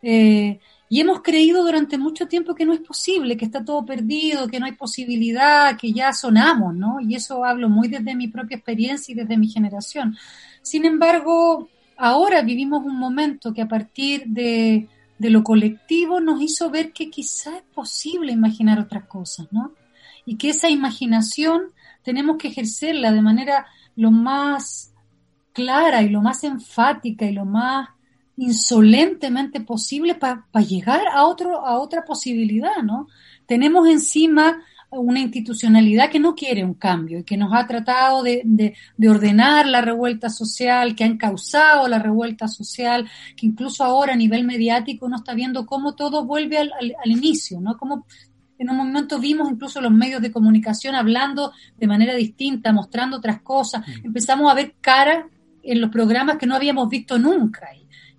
Eh, 0.00 0.60
y 0.88 1.00
hemos 1.02 1.20
creído 1.20 1.62
durante 1.62 1.98
mucho 1.98 2.26
tiempo 2.26 2.54
que 2.54 2.64
no 2.64 2.72
es 2.72 2.80
posible, 2.80 3.36
que 3.36 3.44
está 3.44 3.62
todo 3.62 3.84
perdido, 3.84 4.48
que 4.48 4.58
no 4.58 4.64
hay 4.64 4.72
posibilidad, 4.72 5.76
que 5.76 5.92
ya 5.92 6.14
sonamos, 6.14 6.74
¿no? 6.74 7.00
Y 7.00 7.14
eso 7.14 7.44
hablo 7.44 7.68
muy 7.68 7.88
desde 7.88 8.14
mi 8.14 8.28
propia 8.28 8.56
experiencia 8.56 9.12
y 9.12 9.16
desde 9.16 9.36
mi 9.36 9.48
generación. 9.48 10.16
Sin 10.62 10.86
embargo, 10.86 11.68
ahora 11.98 12.40
vivimos 12.40 12.82
un 12.82 12.98
momento 12.98 13.52
que 13.52 13.60
a 13.60 13.68
partir 13.68 14.24
de, 14.24 14.88
de 15.18 15.28
lo 15.28 15.42
colectivo 15.42 16.18
nos 16.18 16.40
hizo 16.40 16.70
ver 16.70 16.94
que 16.94 17.10
quizá 17.10 17.58
es 17.58 17.64
posible 17.74 18.32
imaginar 18.32 18.78
otras 18.80 19.04
cosas, 19.04 19.48
¿no? 19.50 19.72
Y 20.28 20.36
que 20.36 20.50
esa 20.50 20.68
imaginación 20.68 21.72
tenemos 22.02 22.36
que 22.36 22.48
ejercerla 22.48 23.12
de 23.12 23.22
manera 23.22 23.66
lo 23.96 24.10
más 24.10 24.92
clara 25.54 26.02
y 26.02 26.10
lo 26.10 26.20
más 26.20 26.44
enfática 26.44 27.24
y 27.24 27.32
lo 27.32 27.46
más 27.46 27.88
insolentemente 28.36 29.62
posible 29.62 30.16
para 30.16 30.44
llegar 30.68 31.00
a, 31.14 31.24
otro, 31.24 31.66
a 31.66 31.78
otra 31.78 32.04
posibilidad, 32.04 32.82
¿no? 32.84 33.08
Tenemos 33.46 33.88
encima 33.88 34.62
una 34.90 35.20
institucionalidad 35.20 36.10
que 36.10 36.20
no 36.20 36.34
quiere 36.34 36.62
un 36.62 36.74
cambio 36.74 37.20
y 37.20 37.24
que 37.24 37.38
nos 37.38 37.52
ha 37.54 37.66
tratado 37.66 38.22
de, 38.22 38.42
de, 38.44 39.08
ordenar 39.08 39.66
la 39.66 39.80
revuelta 39.80 40.28
social, 40.30 40.94
que 40.94 41.04
han 41.04 41.16
causado 41.16 41.88
la 41.88 41.98
revuelta 41.98 42.48
social, 42.48 43.08
que 43.34 43.46
incluso 43.46 43.82
ahora 43.82 44.12
a 44.12 44.16
nivel 44.16 44.44
mediático 44.44 45.06
uno 45.06 45.16
está 45.16 45.34
viendo 45.34 45.64
cómo 45.66 45.94
todo 45.94 46.24
vuelve 46.24 46.58
al, 46.58 46.72
al, 46.72 47.10
inicio, 47.10 47.60
¿no? 47.60 47.78
Como 47.78 48.06
en 48.58 48.70
un 48.70 48.76
momento 48.76 49.18
vimos 49.18 49.50
incluso 49.50 49.80
los 49.80 49.92
medios 49.92 50.20
de 50.20 50.32
comunicación 50.32 50.94
hablando 50.94 51.52
de 51.76 51.86
manera 51.86 52.14
distinta, 52.14 52.72
mostrando 52.72 53.18
otras 53.18 53.40
cosas, 53.42 53.86
mm. 53.86 54.06
empezamos 54.06 54.50
a 54.50 54.54
ver 54.54 54.74
caras 54.80 55.24
en 55.62 55.80
los 55.80 55.90
programas 55.90 56.36
que 56.38 56.46
no 56.46 56.54
habíamos 56.54 56.88
visto 56.88 57.18
nunca. 57.18 57.68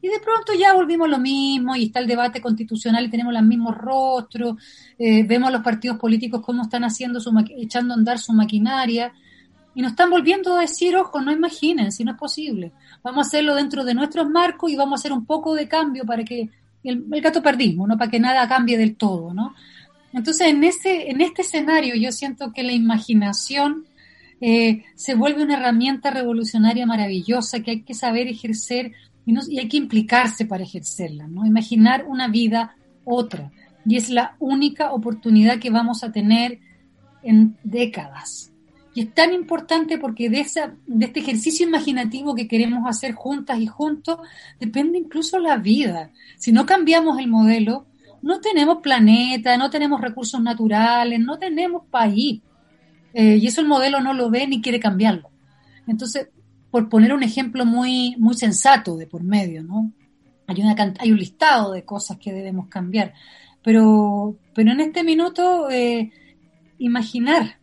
Y 0.02 0.08
de 0.08 0.20
pronto 0.20 0.54
ya 0.58 0.74
volvimos 0.74 1.10
lo 1.10 1.18
mismo 1.18 1.76
y 1.76 1.86
está 1.86 2.00
el 2.00 2.08
debate 2.08 2.40
constitucional 2.40 3.06
y 3.06 3.10
tenemos 3.10 3.34
los 3.34 3.44
mismos 3.44 3.76
rostros, 3.76 4.56
eh, 4.98 5.24
vemos 5.24 5.52
los 5.52 5.62
partidos 5.62 5.98
políticos 5.98 6.42
cómo 6.42 6.64
están 6.64 6.86
haciendo 6.86 7.20
su 7.20 7.34
echando 7.58 7.94
a 7.94 7.98
andar 7.98 8.18
su 8.18 8.32
maquinaria 8.32 9.12
y 9.76 9.82
nos 9.82 9.92
están 9.92 10.10
volviendo 10.10 10.56
a 10.56 10.62
decir, 10.62 10.96
ojo, 10.96 11.22
no 11.22 11.32
imaginen, 11.32 11.92
si 11.92 12.04
no 12.04 12.12
es 12.12 12.18
posible. 12.18 12.72
Vamos 13.04 13.26
a 13.26 13.28
hacerlo 13.28 13.56
dentro 13.56 13.84
de 13.84 13.94
nuestros 13.94 14.30
marcos 14.30 14.72
y 14.72 14.76
vamos 14.76 15.00
a 15.00 15.02
hacer 15.02 15.14
un 15.14 15.26
poco 15.26 15.54
de 15.54 15.68
cambio 15.68 16.06
para 16.06 16.24
que 16.24 16.50
el, 16.84 17.06
gato 17.22 17.42
perdismo, 17.42 17.88
¿no? 17.88 17.98
Para 17.98 18.10
que 18.10 18.20
nada 18.20 18.48
cambie 18.48 18.78
del 18.78 18.96
todo, 18.96 19.34
¿no? 19.34 19.54
Entonces, 20.14 20.48
en 20.48 20.64
ese, 20.64 21.10
en 21.10 21.22
este 21.22 21.44
escenario 21.44 21.96
yo 21.96 22.12
siento 22.12 22.52
que 22.52 22.64
la 22.64 22.74
imaginación 22.74 23.86
eh, 24.42 24.86
se 24.96 25.16
vuelve 25.16 25.44
una 25.44 25.58
herramienta 25.58 26.12
revolucionaria 26.12 26.86
maravillosa 26.86 27.60
que 27.62 27.72
hay 27.72 27.82
que 27.82 27.94
saber 27.94 28.28
ejercer 28.28 28.94
y, 29.26 29.60
hay 29.60 29.68
que 29.68 29.78
implicarse 29.78 30.46
para 30.46 30.64
ejercerla, 30.64 31.28
¿no? 31.28 31.46
Imaginar 31.46 32.06
una 32.08 32.28
vida 32.28 32.76
otra. 33.04 33.52
Y 33.86 33.98
es 33.98 34.10
la 34.10 34.36
única 34.40 34.92
oportunidad 34.92 35.60
que 35.60 35.70
vamos 35.70 36.04
a 36.04 36.12
tener 36.12 36.60
en 37.22 37.58
décadas. 37.64 38.52
Y 38.96 39.02
es 39.02 39.14
tan 39.14 39.34
importante 39.34 39.98
porque 39.98 40.30
de, 40.30 40.40
esa, 40.40 40.74
de 40.88 41.06
este 41.06 41.20
ejercicio 41.20 41.68
imaginativo 41.68 42.34
que 42.34 42.48
queremos 42.48 42.88
hacer 42.88 43.14
juntas 43.14 43.60
y 43.60 43.68
juntos 43.68 44.18
depende 44.60 44.98
incluso 44.98 45.38
la 45.38 45.58
vida. 45.58 46.12
Si 46.38 46.52
no 46.52 46.66
cambiamos 46.66 47.20
el 47.20 47.28
modelo, 47.28 47.86
no 48.22 48.40
tenemos 48.42 48.80
planeta, 48.82 49.58
no 49.58 49.70
tenemos 49.70 50.02
recursos 50.02 50.42
naturales, 50.42 51.20
no 51.20 51.38
tenemos 51.38 51.84
país. 51.90 52.42
Eh, 53.14 53.38
y 53.38 53.48
eso 53.48 53.62
el 53.62 53.68
modelo 53.68 54.00
no 54.02 54.14
lo 54.14 54.30
ve 54.30 54.48
ni 54.48 54.62
quiere 54.62 54.80
cambiarlo. 54.80 55.30
Entonces, 55.88 56.30
por 56.72 56.90
poner 56.90 57.14
un 57.14 57.24
ejemplo 57.24 57.66
muy, 57.66 58.16
muy 58.18 58.36
sensato 58.36 58.96
de 58.98 59.08
por 59.08 59.24
medio, 59.24 59.64
¿no? 59.64 59.92
Hay, 60.48 60.62
una, 60.62 60.76
hay 61.00 61.12
un 61.12 61.18
listado 61.18 61.74
de 61.74 61.86
cosas 61.86 62.18
que 62.18 62.34
debemos 62.34 62.68
cambiar, 62.68 63.14
pero, 63.64 64.36
pero 64.54 64.72
en 64.72 64.80
este 64.80 65.04
minuto 65.04 65.70
eh, 65.70 66.12
imaginar, 66.80 67.58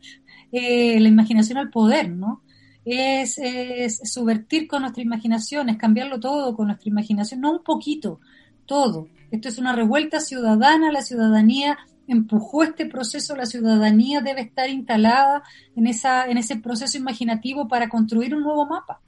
eh, 0.53 1.01
la 1.01 1.09
imaginación 1.09 1.59
al 1.59 1.71
poder, 1.71 2.11
¿no? 2.11 2.43
Es, 2.85 3.39
es, 3.39 3.99
subvertir 4.05 4.69
con 4.69 4.83
nuestra 4.83 5.03
imaginación, 5.03 5.69
es 5.69 5.77
cambiarlo 5.77 6.21
todo 6.21 6.55
con 6.55 6.69
nuestra 6.69 6.89
imaginación, 6.89 7.41
no 7.41 7.53
un 7.53 7.65
poquito, 7.65 8.21
todo. 8.65 9.09
Esto 9.37 9.51
es 9.51 9.59
una 9.59 9.75
revuelta 9.75 10.19
ciudadana, 10.19 10.91
la 10.91 11.03
ciudadanía 11.03 11.77
empujó 12.09 12.63
este 12.63 12.87
proceso, 12.87 13.37
la 13.37 13.45
ciudadanía 13.45 14.23
debe 14.23 14.41
estar 14.41 14.71
instalada 14.71 15.43
en, 15.77 15.87
esa, 15.87 16.25
en 16.25 16.39
ese 16.39 16.57
proceso 16.57 16.97
imaginativo 16.97 17.69
para 17.69 17.91
construir 17.91 18.35
un 18.35 18.45
nuevo 18.45 18.65
mapa, 18.65 19.03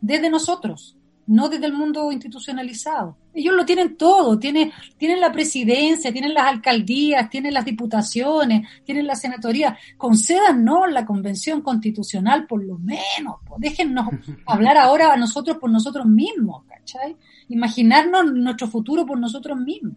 desde 0.00 0.30
nosotros, 0.30 0.96
no 1.26 1.48
desde 1.48 1.66
el 1.66 1.72
mundo 1.72 2.12
institucionalizado. 2.12 3.16
Ellos 3.34 3.54
lo 3.54 3.64
tienen 3.64 3.96
todo, 3.96 4.38
tienen, 4.38 4.70
tienen 4.98 5.20
la 5.20 5.32
presidencia, 5.32 6.12
tienen 6.12 6.34
las 6.34 6.44
alcaldías, 6.44 7.30
tienen 7.30 7.54
las 7.54 7.64
diputaciones, 7.64 8.68
tienen 8.84 9.06
la 9.06 9.14
senatoría. 9.14 9.76
Concédanos 9.96 10.90
la 10.90 11.06
convención 11.06 11.62
constitucional 11.62 12.46
por 12.46 12.64
lo 12.64 12.78
menos, 12.78 13.36
déjennos 13.58 14.08
hablar 14.46 14.76
ahora 14.76 15.12
a 15.12 15.16
nosotros 15.16 15.58
por 15.58 15.70
nosotros 15.70 16.06
mismos, 16.06 16.64
¿cachai? 16.66 17.16
Imaginarnos 17.48 18.32
nuestro 18.32 18.68
futuro 18.68 19.06
por 19.06 19.18
nosotros 19.18 19.58
mismos. 19.58 19.96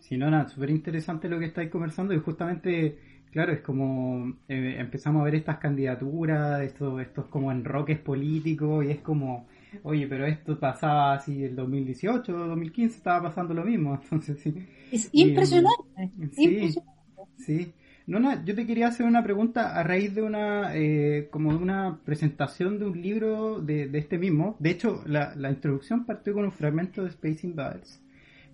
Sí, 0.00 0.16
no, 0.16 0.30
nada, 0.30 0.48
súper 0.48 0.70
interesante 0.70 1.28
lo 1.28 1.38
que 1.38 1.46
estáis 1.46 1.70
conversando 1.70 2.12
y 2.12 2.18
justamente, 2.18 2.98
claro, 3.30 3.52
es 3.52 3.60
como 3.60 4.28
eh, 4.48 4.76
empezamos 4.78 5.20
a 5.20 5.24
ver 5.24 5.36
estas 5.36 5.58
candidaturas, 5.58 6.62
estos, 6.62 7.00
estos 7.00 7.26
como 7.26 7.52
enroques 7.52 7.98
políticos 7.98 8.84
y 8.84 8.90
es 8.90 9.00
como, 9.00 9.46
oye, 9.82 10.06
pero 10.06 10.26
esto 10.26 10.58
pasaba 10.58 11.14
así 11.14 11.44
el 11.44 11.56
2018, 11.56 12.32
2015 12.32 12.96
estaba 12.96 13.28
pasando 13.28 13.54
lo 13.54 13.64
mismo, 13.64 13.94
entonces 14.02 14.38
sí. 14.40 14.54
Es 14.90 15.08
impresionante, 15.12 16.10
sí, 16.32 16.44
impresionante. 16.44 17.00
Sí. 17.38 17.72
Nona, 18.06 18.44
yo 18.44 18.54
te 18.56 18.66
quería 18.66 18.88
hacer 18.88 19.06
una 19.06 19.22
pregunta 19.22 19.78
a 19.78 19.84
raíz 19.84 20.14
de 20.14 20.22
una, 20.22 20.74
eh, 20.74 21.28
como 21.30 21.52
de 21.52 21.58
una 21.58 22.00
presentación 22.04 22.78
de 22.78 22.86
un 22.86 23.00
libro 23.00 23.60
de, 23.60 23.86
de 23.88 23.98
este 23.98 24.18
mismo. 24.18 24.56
De 24.58 24.70
hecho, 24.70 25.02
la, 25.06 25.34
la 25.36 25.50
introducción 25.50 26.04
partió 26.04 26.32
con 26.32 26.44
un 26.44 26.50
fragmento 26.50 27.02
de 27.02 27.10
Space 27.10 27.46
Invaders 27.46 28.02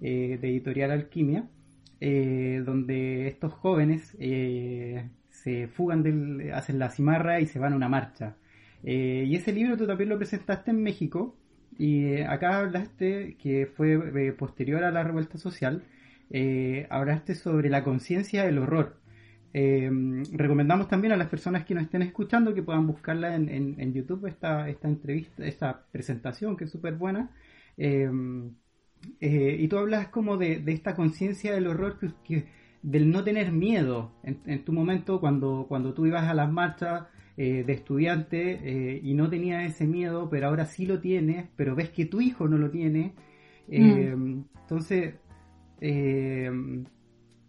eh, 0.02 0.38
de 0.38 0.48
Editorial 0.50 0.90
Alquimia, 0.90 1.48
eh, 2.00 2.62
donde 2.66 3.28
estos 3.28 3.54
jóvenes 3.54 4.14
eh, 4.20 5.08
se 5.30 5.68
fugan, 5.68 6.02
del, 6.02 6.52
hacen 6.52 6.78
la 6.78 6.90
cimarra 6.90 7.40
y 7.40 7.46
se 7.46 7.58
van 7.58 7.72
a 7.72 7.76
una 7.76 7.88
marcha. 7.88 8.36
Y 8.82 9.34
ese 9.34 9.52
libro 9.52 9.76
tú 9.76 9.86
también 9.86 10.08
lo 10.08 10.18
presentaste 10.18 10.70
en 10.70 10.82
México 10.82 11.36
y 11.78 12.20
acá 12.20 12.60
hablaste 12.60 13.36
que 13.38 13.66
fue 13.66 14.32
posterior 14.32 14.84
a 14.84 14.90
la 14.90 15.02
revuelta 15.02 15.38
social, 15.38 15.82
hablaste 16.90 17.34
sobre 17.34 17.68
la 17.68 17.82
conciencia 17.84 18.44
del 18.44 18.58
horror. 18.58 19.00
recomendamos 19.52 20.88
también 20.88 21.12
a 21.12 21.16
las 21.16 21.28
personas 21.28 21.64
que 21.64 21.74
nos 21.74 21.84
estén 21.84 22.02
escuchando 22.02 22.54
que 22.54 22.62
puedan 22.62 22.86
buscarla 22.86 23.34
en, 23.34 23.48
en, 23.48 23.92
YouTube, 23.92 24.26
esta, 24.26 24.68
esta 24.68 24.88
entrevista, 24.88 25.44
esta 25.44 25.84
presentación 25.90 26.56
que 26.56 26.64
es 26.64 26.70
súper 26.70 26.94
buena. 26.94 27.30
Eh, 29.20 29.56
y 29.60 29.68
tú 29.68 29.78
hablas 29.78 30.08
como 30.08 30.36
de, 30.36 30.62
esta 30.66 30.94
conciencia 30.94 31.52
del 31.52 31.66
horror, 31.66 31.98
que, 32.24 32.46
del 32.82 33.10
no 33.10 33.24
tener 33.24 33.52
miedo 33.52 34.12
en, 34.22 34.64
tu 34.64 34.72
momento 34.72 35.20
cuando, 35.20 35.66
cuando 35.68 35.94
tú 35.94 36.06
ibas 36.06 36.28
a 36.28 36.34
las 36.34 36.50
marchas 36.50 37.04
eh, 37.36 37.64
de 37.66 37.72
estudiante 37.72 38.60
eh, 38.62 39.00
y 39.02 39.14
no 39.14 39.28
tenías 39.28 39.64
ese 39.64 39.86
miedo, 39.86 40.28
pero 40.30 40.48
ahora 40.48 40.66
sí 40.66 40.86
lo 40.86 41.00
tienes, 41.00 41.48
pero 41.56 41.74
ves 41.74 41.90
que 41.90 42.06
tu 42.06 42.20
hijo 42.20 42.48
no 42.48 42.58
lo 42.58 42.70
tiene. 42.70 43.14
Mm. 43.68 44.42
Entonces, 44.62 45.14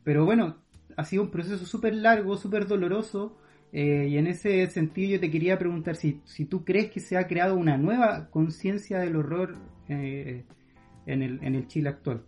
pero 0.04 0.26
bueno, 0.26 0.58
ha 0.96 1.06
sido 1.06 1.24
un 1.24 1.32
proceso 1.32 1.66
súper 1.66 1.96
largo, 1.96 2.38
súper 2.38 2.68
doloroso. 2.68 3.38
y 3.72 4.18
en 4.18 4.28
ese 4.28 4.68
sentido 4.68 5.12
yo 5.12 5.20
te 5.20 5.32
quería 5.32 5.58
preguntar 5.58 5.96
si, 5.96 6.22
si 6.26 6.46
tú 6.46 6.66
crees 6.66 6.92
que 6.92 7.00
se 7.00 7.18
ha 7.18 7.28
creado 7.28 7.56
una 7.56 7.78
nueva 7.78 8.30
conciencia 8.30 9.00
del 9.00 9.16
horror 9.16 9.56
en 11.08 11.24
el, 11.24 11.40
en 11.42 11.56
el 11.56 11.68
Chile 11.68 11.90
actual? 11.90 12.24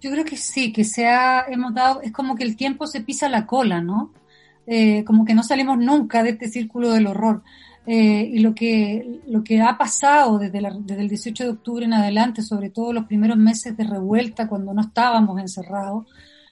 Yo 0.00 0.10
creo 0.10 0.24
que 0.24 0.36
sí, 0.36 0.72
que 0.72 0.84
se 0.84 1.06
ha, 1.06 1.46
hemos 1.48 1.74
dado, 1.74 2.02
es 2.02 2.12
como 2.12 2.36
que 2.36 2.44
el 2.44 2.56
tiempo 2.56 2.86
se 2.86 3.00
pisa 3.00 3.28
la 3.28 3.46
cola, 3.46 3.80
¿no? 3.80 4.12
Eh, 4.70 5.02
como 5.04 5.24
que 5.24 5.34
no 5.34 5.42
salimos 5.42 5.78
nunca 5.78 6.22
de 6.22 6.30
este 6.30 6.48
círculo 6.48 6.90
del 6.90 7.06
horror. 7.06 7.42
Eh, 7.86 8.30
y 8.34 8.40
lo 8.40 8.54
que, 8.54 9.22
lo 9.26 9.42
que 9.42 9.62
ha 9.62 9.78
pasado 9.78 10.38
desde, 10.38 10.60
desde 10.80 11.00
el 11.00 11.08
18 11.08 11.44
de 11.44 11.50
octubre 11.50 11.86
en 11.86 11.94
adelante, 11.94 12.42
sobre 12.42 12.68
todo 12.68 12.92
los 12.92 13.06
primeros 13.06 13.38
meses 13.38 13.74
de 13.78 13.84
revuelta, 13.84 14.46
cuando 14.46 14.74
no 14.74 14.82
estábamos 14.82 15.40
encerrados, 15.40 16.04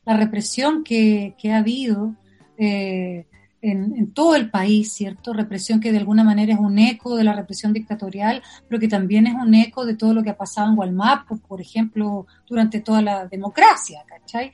la 0.07 0.17
represión 0.17 0.83
que, 0.83 1.35
ha 1.53 1.59
habido 1.59 2.15
eh, 2.57 3.27
en, 3.71 4.13
todo 4.13 4.37
el 4.37 4.51
país, 4.51 4.93
¿cierto? 4.93 5.33
Represión 5.33 5.81
que 5.81 5.93
de 5.93 5.99
alguna 5.99 6.25
manera 6.25 6.55
es 6.55 6.59
un 6.59 6.79
eco 6.79 7.17
de 7.17 7.25
la 7.25 7.33
represión 7.33 7.73
dictatorial, 7.73 8.43
pero 8.69 8.81
que 8.81 8.89
también 8.89 9.27
es 9.27 9.35
un 9.35 9.55
eco 9.55 9.85
de 9.85 9.97
todo 9.97 10.15
lo 10.15 10.23
que 10.23 10.31
ha 10.31 10.37
pasado 10.37 10.69
en 10.69 10.77
Gualmapo, 10.77 11.37
por 11.39 11.61
ejemplo, 11.61 12.27
durante 12.49 12.81
toda 12.81 13.03
la 13.03 13.27
democracia, 13.27 14.05
¿cachai? 14.07 14.53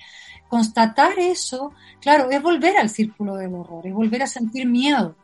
Constatar 0.48 1.18
eso, 1.18 1.72
claro, 2.00 2.30
es 2.30 2.42
volver 2.42 2.76
al 2.78 2.88
círculo 2.88 3.36
del 3.36 3.54
horror, 3.54 3.86
es 3.86 3.94
volver 3.94 4.22
a 4.22 4.26
sentir 4.26 4.66
miedo, 4.66 5.14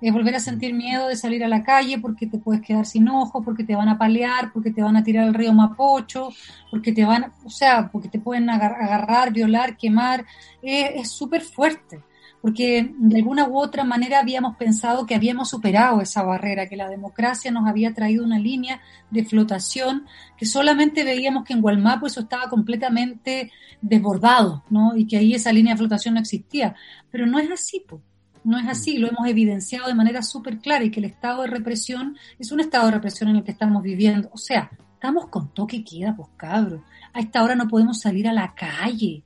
es 0.00 0.12
volver 0.12 0.34
a 0.34 0.40
sentir 0.40 0.74
miedo 0.74 1.08
de 1.08 1.16
salir 1.16 1.44
a 1.44 1.48
la 1.48 1.62
calle 1.62 1.98
porque 1.98 2.26
te 2.26 2.38
puedes 2.38 2.62
quedar 2.62 2.84
sin 2.84 3.08
ojos, 3.08 3.42
porque 3.44 3.64
te 3.64 3.76
van 3.76 3.88
a 3.88 3.96
palear, 3.96 4.52
porque 4.52 4.72
te 4.72 4.82
van 4.82 4.96
a 4.96 5.04
tirar 5.04 5.24
al 5.24 5.34
río 5.34 5.52
Mapocho, 5.52 6.30
porque 6.70 6.92
te 6.92 7.04
van, 7.04 7.32
o 7.44 7.50
sea, 7.50 7.88
porque 7.90 8.08
te 8.08 8.18
pueden 8.18 8.50
agarrar, 8.50 9.32
violar, 9.32 9.76
quemar, 9.76 10.24
es 10.62 11.10
súper 11.10 11.42
fuerte 11.42 12.02
porque 12.40 12.94
de 12.96 13.16
alguna 13.16 13.48
u 13.48 13.58
otra 13.58 13.84
manera 13.84 14.20
habíamos 14.20 14.56
pensado 14.56 15.06
que 15.06 15.14
habíamos 15.14 15.50
superado 15.50 16.00
esa 16.00 16.22
barrera, 16.22 16.68
que 16.68 16.76
la 16.76 16.88
democracia 16.88 17.50
nos 17.50 17.66
había 17.66 17.94
traído 17.94 18.24
una 18.24 18.38
línea 18.38 18.80
de 19.10 19.24
flotación, 19.24 20.06
que 20.36 20.46
solamente 20.46 21.04
veíamos 21.04 21.44
que 21.44 21.54
en 21.54 21.60
Gualmapo 21.60 22.06
eso 22.06 22.20
estaba 22.20 22.48
completamente 22.48 23.50
desbordado, 23.80 24.64
¿no? 24.70 24.96
Y 24.96 25.06
que 25.06 25.16
ahí 25.18 25.34
esa 25.34 25.52
línea 25.52 25.74
de 25.74 25.78
flotación 25.78 26.14
no 26.14 26.20
existía. 26.20 26.74
Pero 27.10 27.26
no 27.26 27.38
es 27.38 27.50
así, 27.50 27.84
pues. 27.86 28.02
No 28.44 28.58
es 28.58 28.68
así, 28.68 28.98
lo 28.98 29.08
hemos 29.08 29.26
evidenciado 29.26 29.88
de 29.88 29.94
manera 29.94 30.22
súper 30.22 30.58
clara 30.58 30.84
y 30.84 30.92
que 30.92 31.00
el 31.00 31.06
estado 31.06 31.42
de 31.42 31.48
represión 31.48 32.16
es 32.38 32.52
un 32.52 32.60
estado 32.60 32.86
de 32.86 32.92
represión 32.92 33.28
en 33.28 33.36
el 33.36 33.42
que 33.42 33.50
estamos 33.50 33.82
viviendo. 33.82 34.30
O 34.32 34.38
sea, 34.38 34.70
estamos 34.94 35.26
con 35.26 35.52
toque 35.52 35.82
queda, 35.82 36.14
pues 36.14 36.28
cabros. 36.36 36.80
A 37.12 37.18
esta 37.18 37.42
hora 37.42 37.56
no 37.56 37.66
podemos 37.66 37.98
salir 37.98 38.28
a 38.28 38.32
la 38.32 38.54
calle 38.54 39.24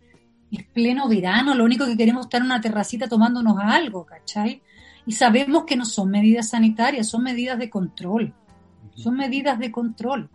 es 0.59 0.65
pleno 0.65 1.09
verano, 1.09 1.55
lo 1.55 1.65
único 1.65 1.87
que 1.87 1.97
queremos 1.97 2.23
es 2.23 2.27
estar 2.27 2.41
en 2.41 2.47
una 2.47 2.61
terracita 2.61 3.09
tomándonos 3.09 3.57
algo, 3.59 4.05
¿cachai? 4.05 4.63
Y 5.07 5.13
sabemos 5.13 5.65
que 5.65 5.77
no 5.77 5.85
son 5.85 6.11
medidas 6.11 6.51
sanitarias, 6.51 7.09
son 7.09 7.23
medidas 7.23 7.59
de 7.59 7.71
control, 7.71 8.35
son 8.95 9.17
medidas 9.17 9.59
de 9.59 9.71
control, 9.71 10.29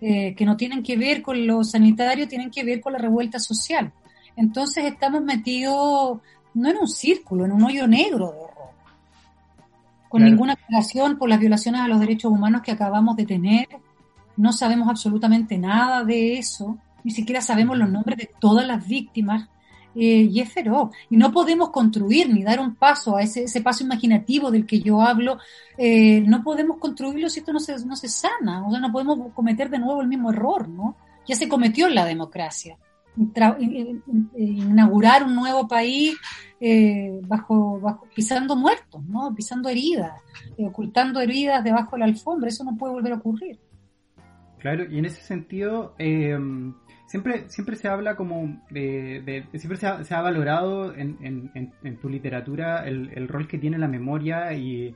eh, 0.00 0.34
que 0.34 0.44
no 0.44 0.56
tienen 0.56 0.82
que 0.82 0.96
ver 0.96 1.22
con 1.22 1.46
lo 1.46 1.62
sanitario, 1.62 2.26
tienen 2.26 2.50
que 2.50 2.64
ver 2.64 2.80
con 2.80 2.92
la 2.94 2.98
revuelta 2.98 3.38
social. 3.38 3.92
Entonces 4.36 4.84
estamos 4.84 5.22
metidos 5.22 6.18
no 6.54 6.68
en 6.68 6.78
un 6.78 6.88
círculo, 6.88 7.44
en 7.44 7.52
un 7.52 7.62
hoyo 7.62 7.86
negro 7.86 8.30
de 8.30 8.38
horror, 8.38 8.70
con 10.08 10.24
ninguna 10.24 10.54
aclaración 10.54 11.18
por 11.18 11.28
las 11.28 11.38
violaciones 11.38 11.82
a 11.82 11.88
los 11.88 12.00
derechos 12.00 12.32
humanos 12.32 12.62
que 12.62 12.72
acabamos 12.72 13.16
de 13.16 13.26
tener, 13.26 13.68
no 14.36 14.52
sabemos 14.52 14.88
absolutamente 14.88 15.58
nada 15.58 16.02
de 16.02 16.38
eso 16.38 16.78
ni 17.04 17.10
siquiera 17.10 17.40
sabemos 17.40 17.78
los 17.78 17.90
nombres 17.90 18.18
de 18.18 18.30
todas 18.40 18.66
las 18.66 18.86
víctimas, 18.86 19.48
eh, 19.94 20.28
y 20.30 20.40
es 20.40 20.52
feroz. 20.52 20.90
Y 21.08 21.16
no 21.16 21.32
podemos 21.32 21.70
construir 21.70 22.32
ni 22.32 22.44
dar 22.44 22.60
un 22.60 22.76
paso 22.76 23.16
a 23.16 23.22
ese, 23.22 23.44
ese 23.44 23.60
paso 23.60 23.82
imaginativo 23.84 24.50
del 24.50 24.66
que 24.66 24.80
yo 24.80 25.00
hablo, 25.00 25.38
eh, 25.76 26.20
no 26.20 26.42
podemos 26.44 26.78
construirlo 26.78 27.28
si 27.28 27.40
esto 27.40 27.52
no 27.52 27.60
se, 27.60 27.84
no 27.84 27.96
se 27.96 28.08
sana, 28.08 28.66
o 28.66 28.70
sea, 28.70 28.80
no 28.80 28.92
podemos 28.92 29.32
cometer 29.34 29.68
de 29.68 29.78
nuevo 29.78 30.00
el 30.00 30.08
mismo 30.08 30.30
error, 30.30 30.68
¿no? 30.68 30.96
Ya 31.26 31.34
se 31.34 31.48
cometió 31.48 31.88
en 31.88 31.94
la 31.96 32.04
democracia. 32.04 32.76
inaugurar 34.36 35.24
un 35.24 35.34
nuevo 35.34 35.66
país 35.66 36.16
eh, 36.60 37.20
bajo, 37.22 37.80
bajo, 37.80 38.06
pisando 38.14 38.54
muertos, 38.54 39.04
¿no? 39.04 39.34
pisando 39.34 39.68
heridas, 39.68 40.20
ocultando 40.58 41.20
heridas 41.20 41.64
debajo 41.64 41.96
de 41.96 42.00
la 42.00 42.04
alfombra, 42.06 42.48
eso 42.48 42.64
no 42.64 42.76
puede 42.76 42.94
volver 42.94 43.12
a 43.12 43.16
ocurrir. 43.16 43.58
Claro, 44.58 44.84
y 44.90 44.98
en 44.98 45.06
ese 45.06 45.22
sentido, 45.22 45.94
eh, 45.98 46.38
siempre, 47.10 47.48
siempre 47.48 47.74
se 47.74 47.88
habla 47.88 48.14
como 48.14 48.62
de, 48.70 49.44
siempre 49.54 49.78
se 49.78 50.14
ha, 50.14 50.22
valorado 50.22 50.94
en, 50.94 51.50
en, 51.82 51.96
tu 51.96 52.08
literatura 52.08 52.86
el, 52.86 53.26
rol 53.26 53.48
que 53.48 53.58
tiene 53.58 53.78
la 53.78 53.88
memoria 53.88 54.52
y 54.52 54.94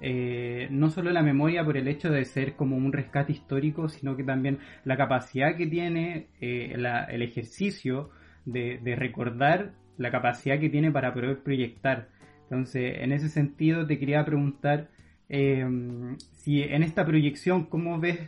eh, 0.00 0.68
no 0.70 0.90
solo 0.90 1.10
la 1.10 1.24
memoria 1.24 1.64
por 1.64 1.76
el 1.76 1.88
hecho 1.88 2.08
de 2.08 2.24
ser 2.24 2.54
como 2.54 2.76
un 2.76 2.92
rescate 2.92 3.32
histórico, 3.32 3.88
sino 3.88 4.16
que 4.16 4.22
también 4.22 4.60
la 4.84 4.96
capacidad 4.96 5.56
que 5.56 5.66
tiene 5.66 6.28
eh, 6.40 6.76
el 6.76 7.22
ejercicio 7.22 8.10
de, 8.44 8.78
recordar, 8.96 9.72
la 9.98 10.12
capacidad 10.12 10.60
que 10.60 10.70
tiene 10.70 10.92
para 10.92 11.12
poder 11.12 11.42
proyectar. 11.42 12.10
Entonces, 12.44 12.98
en 13.00 13.10
ese 13.10 13.28
sentido, 13.28 13.88
te 13.88 13.98
quería 13.98 14.24
preguntar 14.24 14.88
eh, 15.28 15.66
si 16.30 16.62
en 16.62 16.84
esta 16.84 17.04
proyección, 17.04 17.64
¿cómo 17.64 17.98
ves 17.98 18.20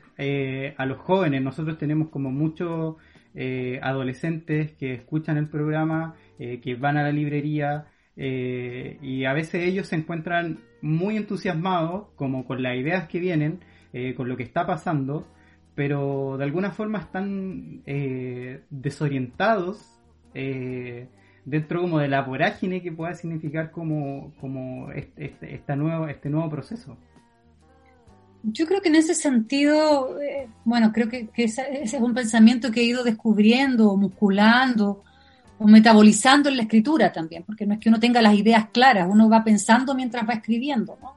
a 0.76 0.86
los 0.86 0.98
jóvenes? 0.98 1.40
Nosotros 1.40 1.78
tenemos 1.78 2.08
como 2.08 2.32
mucho 2.32 2.96
eh, 3.40 3.78
adolescentes 3.84 4.72
que 4.72 4.94
escuchan 4.94 5.36
el 5.36 5.48
programa, 5.48 6.16
eh, 6.40 6.60
que 6.60 6.74
van 6.74 6.96
a 6.96 7.04
la 7.04 7.12
librería 7.12 7.86
eh, 8.16 8.98
y 9.00 9.26
a 9.26 9.32
veces 9.32 9.62
ellos 9.62 9.86
se 9.86 9.94
encuentran 9.94 10.58
muy 10.82 11.16
entusiasmados 11.16 12.08
como 12.16 12.44
con 12.46 12.64
las 12.64 12.76
ideas 12.76 13.06
que 13.06 13.20
vienen, 13.20 13.60
con 14.16 14.28
lo 14.28 14.36
que 14.36 14.42
está 14.42 14.66
pasando, 14.66 15.28
pero 15.76 16.36
de 16.36 16.44
alguna 16.44 16.72
forma 16.72 16.98
están 16.98 17.82
desorientados 18.70 20.00
dentro 21.44 21.80
como 21.80 22.00
de 22.00 22.08
la 22.08 22.22
vorágine 22.22 22.82
que 22.82 22.92
pueda 22.92 23.14
significar 23.14 23.70
como, 23.70 24.34
como 24.40 24.90
este, 24.92 25.32
este, 25.42 25.76
nuevo 25.76 26.50
proceso. 26.50 26.98
Yo 28.42 28.66
creo 28.66 28.80
que 28.80 28.88
en 28.88 28.96
ese 28.96 29.14
sentido, 29.14 30.20
eh, 30.20 30.48
bueno, 30.64 30.92
creo 30.92 31.08
que, 31.08 31.28
ese, 31.36 31.82
es 31.82 31.94
un 31.94 32.14
pensamiento 32.14 32.70
que 32.70 32.80
he 32.80 32.84
ido 32.84 33.02
descubriendo, 33.02 33.96
musculando, 33.96 35.02
o 35.58 35.66
metabolizando 35.66 36.48
en 36.48 36.56
la 36.56 36.62
escritura 36.62 37.12
también, 37.12 37.42
porque 37.42 37.66
no 37.66 37.74
es 37.74 37.80
que 37.80 37.88
uno 37.88 37.98
tenga 37.98 38.22
las 38.22 38.34
ideas 38.34 38.68
claras, 38.72 39.08
uno 39.10 39.28
va 39.28 39.42
pensando 39.42 39.94
mientras 39.94 40.28
va 40.28 40.34
escribiendo, 40.34 40.96
¿no? 41.02 41.16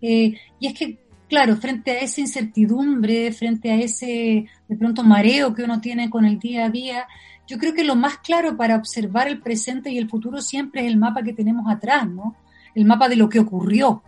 Eh, 0.00 0.34
y 0.58 0.66
es 0.66 0.74
que, 0.74 0.98
claro, 1.28 1.56
frente 1.56 1.90
a 1.90 2.00
esa 2.00 2.20
incertidumbre, 2.20 3.30
frente 3.32 3.70
a 3.70 3.76
ese, 3.76 4.46
de 4.68 4.76
pronto, 4.76 5.02
mareo 5.02 5.54
que 5.54 5.64
uno 5.64 5.80
tiene 5.80 6.08
con 6.08 6.24
el 6.24 6.38
día 6.38 6.66
a 6.66 6.70
día, 6.70 7.06
yo 7.46 7.58
creo 7.58 7.74
que 7.74 7.84
lo 7.84 7.94
más 7.94 8.18
claro 8.18 8.56
para 8.56 8.76
observar 8.76 9.28
el 9.28 9.40
presente 9.40 9.90
y 9.90 9.98
el 9.98 10.08
futuro 10.08 10.40
siempre 10.40 10.80
es 10.80 10.86
el 10.86 10.96
mapa 10.96 11.22
que 11.22 11.34
tenemos 11.34 11.70
atrás, 11.70 12.08
¿no? 12.08 12.36
El 12.74 12.86
mapa 12.86 13.08
de 13.08 13.16
lo 13.16 13.28
que 13.28 13.38
ocurrió, 13.38 14.02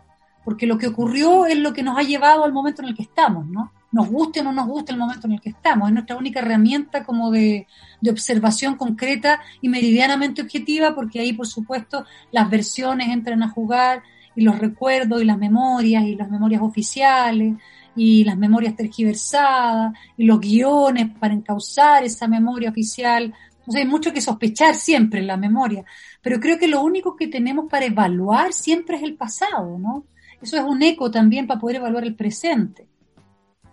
porque 0.47 0.69
lo 0.69 0.79
que 0.79 0.87
ocurrió 0.87 1.45
es 1.45 1.59
lo 1.59 1.73
que 1.73 1.83
nos 1.83 1.99
ha 1.99 2.05
llevado 2.05 2.45
al 2.45 2.53
momento 2.53 2.81
en 2.81 2.87
el 2.87 2.95
que 2.95 3.03
estamos, 3.03 3.49
¿no? 3.49 3.73
Nos 3.91 4.09
guste 4.09 4.43
o 4.43 4.45
no 4.45 4.53
nos 4.53 4.69
guste 4.69 4.93
el 4.93 4.99
momento 4.99 5.27
en 5.27 5.33
el 5.33 5.41
que 5.41 5.49
estamos, 5.49 5.89
es 5.89 5.93
nuestra 5.93 6.17
única 6.17 6.39
herramienta 6.39 7.03
como 7.03 7.33
de, 7.33 7.67
observación 8.09 8.77
concreta 8.77 9.41
y 9.61 9.69
meridianamente 9.69 10.43
objetiva, 10.43 10.95
porque 10.95 11.19
ahí, 11.19 11.33
por 11.33 11.49
supuesto, 11.49 12.05
las 12.31 12.49
versiones 12.49 13.09
entran 13.09 13.43
a 13.43 13.49
jugar 13.49 14.05
y 14.37 14.43
los 14.43 14.57
recuerdos 14.57 15.21
y 15.21 15.25
las 15.25 15.37
memorias 15.37 16.05
y 16.05 16.15
las 16.15 16.31
memorias 16.31 16.63
oficiales 16.63 17.57
y 17.97 18.23
las 18.23 18.39
memorias 18.39 18.77
tergiversadas 18.77 19.95
y 20.17 20.27
los 20.27 20.39
guiones 20.39 21.09
para 21.19 21.35
encauzar 21.35 22.05
esa 22.05 22.29
memoria 22.29 22.71
oficial. 22.71 23.35
Sea, 23.67 23.81
hay 23.81 23.89
mucho 23.89 24.13
que 24.13 24.21
sospechar 24.21 24.77
siempre 24.77 25.19
en 25.19 25.27
la 25.27 25.37
memoria, 25.37 25.85
pero 26.23 26.39
creo 26.39 26.57
que 26.57 26.69
lo 26.69 26.83
único 26.83 27.17
que 27.17 27.27
tenemos 27.27 27.69
para 27.69 27.87
evaluar 27.87 28.53
siempre 28.53 28.97
es 28.97 29.03
el 29.03 29.17
pasado, 29.17 29.77
¿no? 29.77 30.05
Eso 30.41 30.57
es 30.57 30.63
un 30.63 30.83
eco 30.83 31.11
también 31.11 31.47
para 31.47 31.61
poder 31.61 31.77
evaluar 31.77 32.05
el 32.05 32.15
presente. 32.15 32.89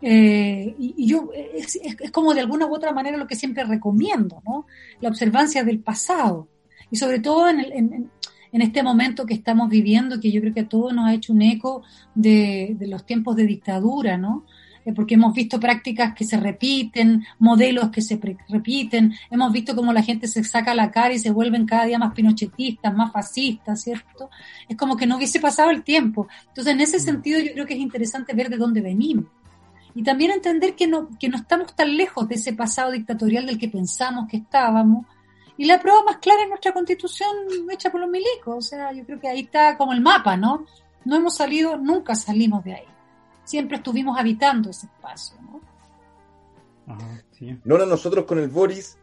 Eh, 0.01 0.75
y, 0.77 1.07
yo, 1.07 1.29
es, 1.33 1.79
como 2.11 2.33
de 2.33 2.41
alguna 2.41 2.65
u 2.65 2.75
otra 2.75 2.91
manera 2.91 3.17
lo 3.17 3.25
que 3.25 3.35
siempre 3.35 3.63
recomiendo, 3.63 4.41
¿no? 4.45 4.65
La 4.99 5.09
observancia 5.09 5.63
del 5.63 5.79
pasado. 5.79 6.49
Y 6.91 6.97
sobre 6.97 7.19
todo 7.19 7.49
en, 7.49 7.59
en, 8.51 8.61
este 8.61 8.83
momento 8.83 9.25
que 9.25 9.33
estamos 9.33 9.69
viviendo, 9.69 10.19
que 10.19 10.31
yo 10.31 10.41
creo 10.41 10.53
que 10.53 10.59
a 10.61 10.69
todos 10.69 10.93
nos 10.93 11.05
ha 11.05 11.13
hecho 11.13 11.33
un 11.33 11.41
eco 11.41 11.83
de, 12.13 12.75
de 12.77 12.87
los 12.87 13.05
tiempos 13.05 13.35
de 13.35 13.47
dictadura, 13.47 14.17
¿no? 14.17 14.45
Eh, 14.85 14.93
porque 14.93 15.15
hemos 15.15 15.33
visto 15.33 15.59
prácticas 15.59 16.13
que 16.13 16.25
se 16.25 16.37
repiten, 16.37 17.25
modelos 17.39 17.89
que 17.89 18.01
se 18.01 18.19
repiten, 18.49 19.13
hemos 19.29 19.51
visto 19.51 19.75
cómo 19.75 19.93
la 19.93 20.03
gente 20.03 20.27
se 20.27 20.43
saca 20.43 20.75
la 20.75 20.91
cara 20.91 21.13
y 21.13 21.19
se 21.19 21.31
vuelven 21.31 21.65
cada 21.65 21.85
día 21.85 21.97
más 21.97 22.13
pinochetistas, 22.13 22.93
más 22.93 23.11
fascistas, 23.11 23.81
¿cierto? 23.81 24.29
Es 24.67 24.75
como 24.75 24.97
que 24.97 25.07
no 25.07 25.17
hubiese 25.17 25.39
pasado 25.39 25.69
el 25.69 25.83
tiempo. 25.83 26.27
Entonces, 26.47 26.73
en 26.73 26.81
ese 26.81 26.97
mm. 26.97 27.01
sentido, 27.01 27.39
yo 27.39 27.53
creo 27.53 27.65
que 27.65 27.75
es 27.75 27.79
interesante 27.79 28.33
ver 28.33 28.49
de 28.49 28.57
dónde 28.57 28.81
venimos. 28.81 29.25
Y 29.95 30.03
también 30.03 30.31
entender 30.31 30.75
que 30.75 30.87
no, 30.87 31.07
que 31.19 31.29
no 31.29 31.37
estamos 31.37 31.75
tan 31.75 31.95
lejos 31.95 32.27
de 32.27 32.35
ese 32.35 32.53
pasado 32.53 32.91
dictatorial 32.91 33.45
del 33.45 33.59
que 33.59 33.69
pensamos 33.69 34.27
que 34.27 34.37
estábamos. 34.37 35.05
Y 35.55 35.65
la 35.65 35.79
prueba 35.79 36.03
más 36.03 36.17
clara 36.17 36.41
es 36.41 36.49
nuestra 36.49 36.73
constitución 36.73 37.29
hecha 37.71 37.91
por 37.91 38.01
los 38.01 38.09
milicos. 38.09 38.57
O 38.57 38.61
sea, 38.61 38.91
yo 38.91 39.05
creo 39.05 39.19
que 39.19 39.29
ahí 39.29 39.41
está 39.41 39.77
como 39.77 39.93
el 39.93 40.01
mapa, 40.01 40.35
¿no? 40.35 40.65
No 41.05 41.15
hemos 41.15 41.35
salido, 41.35 41.77
nunca 41.77 42.15
salimos 42.15 42.63
de 42.63 42.73
ahí 42.73 42.92
siempre 43.43 43.77
estuvimos 43.77 44.17
habitando 44.17 44.69
ese 44.69 44.87
espacio. 44.87 45.37
¿no? 45.41 45.61
Nora, 47.63 47.85
nosotros 47.85 48.25
con 48.25 48.39
el 48.39 48.49
Boris 48.49 48.97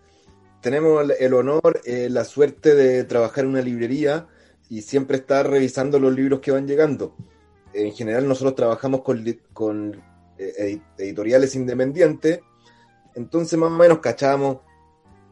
tenemos 0.61 1.09
el 1.19 1.35
honor, 1.35 1.81
eh, 1.85 2.09
la 2.11 2.25
suerte 2.25 2.75
de 2.75 3.05
trabajar 3.05 3.45
en 3.45 3.51
una 3.51 3.63
librería 3.63 4.27
y 4.69 4.83
siempre 4.83 5.19
estar 5.19 5.49
revisando 5.49 5.99
los 5.99 6.15
libros 6.15 6.41
que 6.41 6.51
van 6.51 6.67
llegando. 6.67 7.15
En 7.73 7.93
general 7.93 8.29
nosotros 8.29 8.55
trabajamos 8.55 9.03
con, 9.03 9.25
con 9.53 10.03
eh, 10.39 10.81
editoriales 10.99 11.55
independientes, 11.55 12.41
entonces 13.15 13.59
más 13.59 13.71
o 13.71 13.77
menos 13.77 13.99
cachamos 14.01 14.59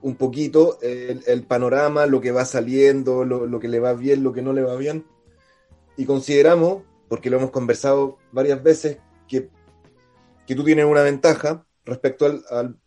un 0.00 0.14
poquito 0.14 0.78
el, 0.80 1.42
panorama, 1.44 2.06
lo 2.06 2.20
que 2.20 2.30
va 2.30 2.44
saliendo, 2.44 3.24
lo, 3.24 3.58
que 3.58 3.68
le 3.68 3.80
va 3.80 3.94
bien, 3.94 4.22
lo 4.22 4.32
que 4.32 4.42
no 4.42 4.52
le 4.52 4.62
va 4.62 4.76
bien. 4.76 5.04
Y 5.96 6.04
consideramos, 6.04 6.82
porque 7.08 7.30
lo 7.30 7.38
hemos 7.38 7.50
conversado 7.50 8.18
varias 8.32 8.62
veces, 8.62 8.98
que, 9.26 9.50
que 10.46 10.54
tú 10.54 10.64
tienes 10.64 10.84
una 10.84 11.02
ventaja 11.02 11.66
respecto 11.84 12.26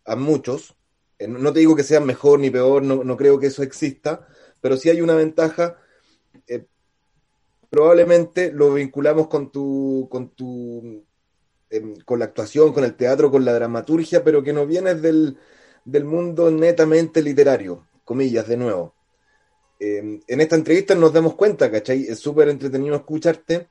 a 0.04 0.16
muchos. 0.16 0.76
Eh, 1.18 1.28
no 1.28 1.52
te 1.52 1.60
digo 1.60 1.76
que 1.76 1.84
sea 1.84 2.00
mejor 2.00 2.40
ni 2.40 2.50
peor, 2.50 2.82
no, 2.82 3.04
no, 3.04 3.16
creo 3.16 3.38
que 3.38 3.46
eso 3.46 3.62
exista, 3.62 4.26
pero 4.60 4.76
sí 4.76 4.90
hay 4.90 5.00
una 5.00 5.14
ventaja. 5.14 5.76
Eh, 6.46 6.66
probablemente 7.70 8.52
lo 8.52 8.74
vinculamos 8.74 9.28
con 9.28 9.50
tu, 9.50 10.08
con 10.10 10.30
tu 10.30 11.04
em, 11.70 11.96
con 12.04 12.18
la 12.18 12.26
actuación, 12.26 12.72
con 12.72 12.84
el 12.84 12.94
teatro, 12.94 13.30
con 13.30 13.44
la 13.44 13.52
dramaturgia, 13.52 14.24
pero 14.24 14.42
que 14.42 14.52
no 14.52 14.66
vienes 14.66 15.00
del, 15.02 15.38
del 15.84 16.04
mundo 16.04 16.50
netamente 16.50 17.22
literario, 17.22 17.86
comillas, 18.04 18.48
de 18.48 18.56
nuevo. 18.56 18.94
Em, 19.78 20.20
en 20.28 20.40
esta 20.40 20.56
entrevista 20.56 20.94
nos 20.94 21.12
damos 21.12 21.34
cuenta, 21.34 21.70
¿cachai? 21.70 22.04
Es 22.04 22.18
súper 22.20 22.48
entretenido 22.48 22.94
escucharte, 22.94 23.68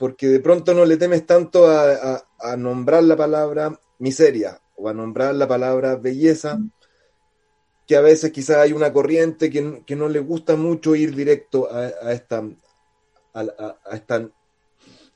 porque 0.00 0.28
de 0.28 0.40
pronto 0.40 0.72
no 0.72 0.86
le 0.86 0.96
temes 0.96 1.26
tanto 1.26 1.68
a, 1.68 2.24
nombrar 2.56 3.02
la 3.02 3.16
palabra 3.18 3.78
miseria 3.98 4.58
o 4.74 4.88
a 4.88 4.94
nombrar 4.94 5.34
la 5.34 5.46
palabra 5.46 5.96
belleza, 5.96 6.58
que 7.86 7.96
a 7.96 8.00
veces 8.00 8.32
quizás 8.32 8.56
hay 8.56 8.72
una 8.72 8.94
corriente 8.94 9.50
que, 9.50 9.94
no 9.94 10.08
le 10.08 10.20
gusta 10.20 10.56
mucho 10.56 10.94
ir 10.94 11.14
directo 11.14 11.68
a, 11.70 12.12
esta, 12.14 12.42
a, 13.34 13.44
esta, 13.92 14.26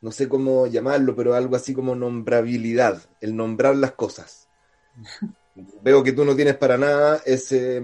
no 0.03 0.13
sé 0.13 0.29
cómo 0.29 0.67
llamarlo, 0.67 1.17
pero 1.17 1.35
algo 1.35 1.57
así 1.57 1.73
como 1.73 1.95
nombrabilidad, 1.95 3.01
el 3.23 3.35
nombrar 3.35 3.77
las 3.77 3.93
cosas. 3.93 4.51
Veo 5.83 6.03
que 6.03 6.13
tú 6.13 6.27
no 6.27 6.37
tienes 6.37 6.59
para 6.59 6.77
nada 6.77 7.23
ese, 7.25 7.83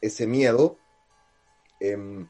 ese 0.00 0.26
miedo. 0.28 0.78
Em, 1.80 2.28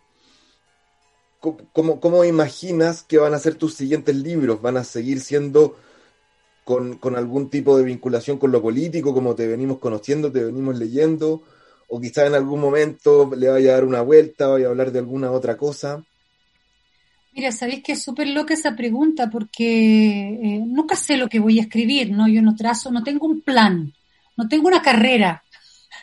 ¿Cómo, 1.43 2.25
imaginas 2.25 3.03
que 3.03 3.19
van 3.19 3.35
a 3.35 3.39
ser 3.39 3.57
tus 3.57 3.75
siguientes 3.75 4.15
libros? 4.15 4.63
¿Van 4.63 4.77
a 4.77 4.85
seguir 4.85 5.21
siendo 5.21 5.77
con, 6.65 6.99
algún 7.17 7.51
tipo 7.51 7.77
de 7.77 7.85
vinculación 7.85 8.39
con 8.39 8.53
lo 8.53 8.63
político, 8.63 9.13
como 9.13 9.35
te 9.35 9.47
venimos 9.47 9.79
conociendo, 9.79 10.31
te 10.31 10.45
venimos 10.45 10.79
leyendo? 10.79 11.43
¿O 11.89 12.01
quizás 12.01 12.29
en 12.29 12.35
algún 12.35 12.61
momento 12.61 13.31
le 13.37 13.49
vaya 13.49 13.71
a 13.71 13.75
dar 13.75 13.85
una 13.85 14.03
vuelta, 14.03 14.47
vaya 14.47 14.67
a 14.67 14.71
hablar 14.71 14.93
de 14.93 15.01
alguna 15.01 15.33
otra 15.33 15.57
cosa? 15.57 16.05
Mira, 17.33 17.51
sabéis 17.51 17.83
que 17.83 17.93
es 17.93 18.03
súper 18.03 18.29
loca 18.29 18.55
esa 18.55 18.77
pregunta 18.77 19.29
porque 19.31 20.29
eh, 20.29 20.63
nunca 20.65 20.97
sé 20.97 21.17
lo 21.17 21.29
que 21.29 21.41
voy 21.41 21.59
a 21.59 21.63
escribir, 21.63 22.11
¿no? 22.11 22.29
Yo 22.29 22.41
no 22.41 22.55
trazo, 22.55 22.91
no 22.91 23.03
tengo 23.03 23.27
un 23.27 23.41
plan 23.41 23.93
no 24.37 24.49
tengo 24.49 24.69
una 24.69 24.83
carrera 24.83 25.45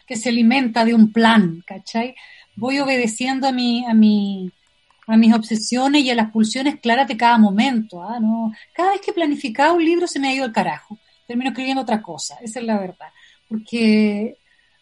que 0.06 0.15
se 0.15 0.30
alimenta 0.30 0.86
de 0.86 0.93
un 0.93 1.12
plan, 1.12 1.63
¿cachai? 1.65 2.15
Voy 2.56 2.80
obedeciendo 2.80 3.47
a 3.47 3.52
mi, 3.52 3.86
a 3.86 3.93
mi, 3.93 4.52
a 5.10 5.17
mis 5.17 5.34
obsesiones 5.34 6.04
y 6.04 6.10
a 6.12 6.15
las 6.15 6.32
pulsiones 6.32 6.80
claras 6.80 7.08
de 7.08 7.17
cada 7.17 7.38
momento. 7.38 8.04
¿ah? 8.04 8.19
No, 8.19 8.54
cada 8.74 8.91
vez 8.91 9.02
que 9.02 9.12
he 9.12 9.13
planificado 9.13 9.76
un 9.76 9.84
libro 9.84 10.08
se 10.08 10.19
me 10.19 10.30
ha 10.30 10.34
ido 10.34 10.45
al 10.45 10.52
carajo. 10.52 10.98
Termino 11.28 11.50
escribiendo 11.50 11.82
otra 11.82 12.02
cosa, 12.02 12.38
esa 12.41 12.60
es 12.60 12.65
la 12.65 12.80
verdad. 12.80 13.08
Porque, 13.48 14.38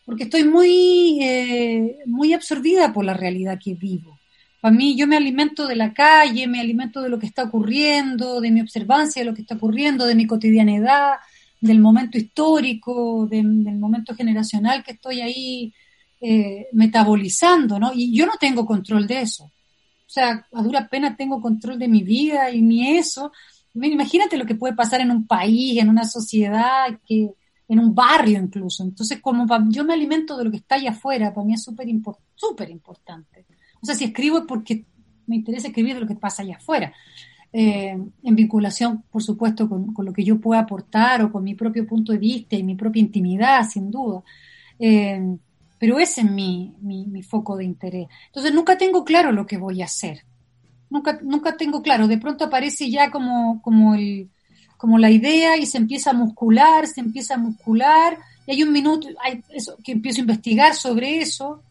porque 0.06 0.24
estoy 0.24 0.44
muy, 0.44 1.20
eh, 1.22 1.98
muy 2.06 2.34
absorbida 2.34 2.92
por 2.92 3.06
la 3.06 3.14
realidad 3.14 3.60
que 3.64 3.74
vivo. 3.74 4.20
Para 4.60 4.76
mí, 4.76 4.98
yo 4.98 5.08
me 5.08 5.16
alimento 5.16 5.68
de 5.68 5.76
la 5.76 5.94
calle, 5.94 6.48
me 6.48 6.60
alimento 6.60 7.02
de 7.02 7.10
lo 7.10 7.20
que 7.20 7.28
está 7.28 7.44
ocurriendo, 7.44 8.42
de 8.42 8.52
mi 8.52 8.60
observancia 8.60 9.22
de 9.22 9.30
lo 9.30 9.34
que 9.34 9.42
está 9.42 9.56
ocurriendo, 9.56 10.06
de 10.06 10.16
mi 10.16 10.26
cotidianidad, 10.26 11.14
del 11.62 11.80
momento 11.80 12.18
histórico, 12.18 13.28
del 13.28 13.46
momento 13.46 14.14
generacional 14.16 14.84
que 14.84 14.92
estoy 14.92 15.22
ahí 15.22 15.74
eh, 16.20 16.68
metabolizando, 16.74 17.80
¿no? 17.80 17.92
Y 17.94 18.16
yo 18.16 18.26
no 18.26 18.34
tengo 18.40 18.66
control 18.66 19.08
de 19.08 19.22
eso. 19.22 19.52
O 20.08 20.10
sea, 20.10 20.48
a 20.54 20.62
dura 20.62 20.88
pena 20.88 21.18
tengo 21.18 21.42
control 21.42 21.78
de 21.78 21.90
mi 21.90 22.02
vida 22.02 22.50
y 22.50 22.62
ni 22.62 22.98
eso. 22.98 23.32
Imagínate 23.74 24.38
lo 24.38 24.46
que 24.46 24.56
puede 24.56 24.74
pasar 24.74 25.02
en 25.02 25.12
un 25.12 25.28
país, 25.28 25.78
en 25.80 25.90
una 25.90 26.06
sociedad, 26.06 26.98
que, 27.06 27.30
en 27.68 27.80
un 27.80 27.94
barrio 27.94 28.40
incluso. 28.40 28.84
Entonces, 28.84 29.20
como 29.22 29.46
yo 29.70 29.84
me 29.84 29.94
alimento 29.94 30.38
de 30.38 30.46
lo 30.46 30.52
que 30.52 30.58
está 30.58 30.76
allá 30.76 30.92
afuera, 30.92 31.34
para 31.34 31.46
mí 31.46 31.54
es 31.54 31.64
súper 31.64 31.88
súper 32.36 32.70
importante. 32.70 33.46
O 33.82 33.86
sea, 33.86 33.96
si 33.96 34.06
escribo 34.06 34.40
es 34.40 34.46
porque 34.48 34.86
me 35.26 35.36
interesa 35.36 35.68
escribir 35.68 35.96
de 35.96 36.02
lo 36.02 36.08
que 36.08 36.16
pasa 36.16 36.42
allá 36.42 36.56
afuera. 36.56 36.94
Eh, 37.52 37.98
en 38.24 38.36
vinculación, 38.36 39.04
por 39.12 39.22
supuesto, 39.22 39.68
con, 39.68 39.94
lo 39.98 40.14
que 40.14 40.24
yo 40.24 40.40
pueda 40.40 40.62
aportar 40.62 41.22
o 41.22 41.32
con 41.32 41.44
mi 41.44 41.54
propio 41.54 41.86
punto 41.86 42.14
de 42.14 42.18
vista 42.18 42.56
y 42.56 42.64
mi 42.64 42.76
propia 42.76 43.02
intimidad, 43.02 43.68
sin 43.70 43.92
duda. 43.92 44.24
Eh, 44.80 45.38
pero 45.80 46.00
ese 46.00 46.22
es 46.22 46.32
mi, 46.32 46.74
mi, 46.82 47.24
foco 47.24 47.56
de 47.58 47.66
interés. 47.66 48.08
Entonces 48.28 48.54
nunca 48.54 48.78
tengo 48.78 49.04
claro 49.04 49.32
lo 49.32 49.46
que 49.46 49.58
voy 49.58 49.82
a 49.82 49.86
hacer. 49.86 50.24
Nunca, 50.90 51.20
nunca 51.22 51.58
tengo 51.58 51.82
claro. 51.82 52.08
De 52.08 52.18
pronto 52.18 52.46
aparece 52.46 52.90
ya 52.90 53.12
como, 53.12 53.62
como, 53.62 53.96
el, 53.96 54.30
como 54.78 54.98
la 54.98 55.12
idea 55.12 55.58
y 55.58 55.66
se 55.66 55.78
empieza 55.78 56.12
a 56.12 56.14
muscular, 56.14 56.88
se 56.88 57.02
empieza 57.02 57.36
a 57.36 57.38
muscular, 57.38 58.18
y 58.46 58.52
hay 58.52 58.64
un 58.64 58.72
minuto 58.72 59.08
hay 59.24 59.44
que 59.84 59.92
empiezo 59.92 60.20
a 60.20 60.22
investigar 60.22 60.74
sobre 60.74 61.20
eso, 61.20 61.62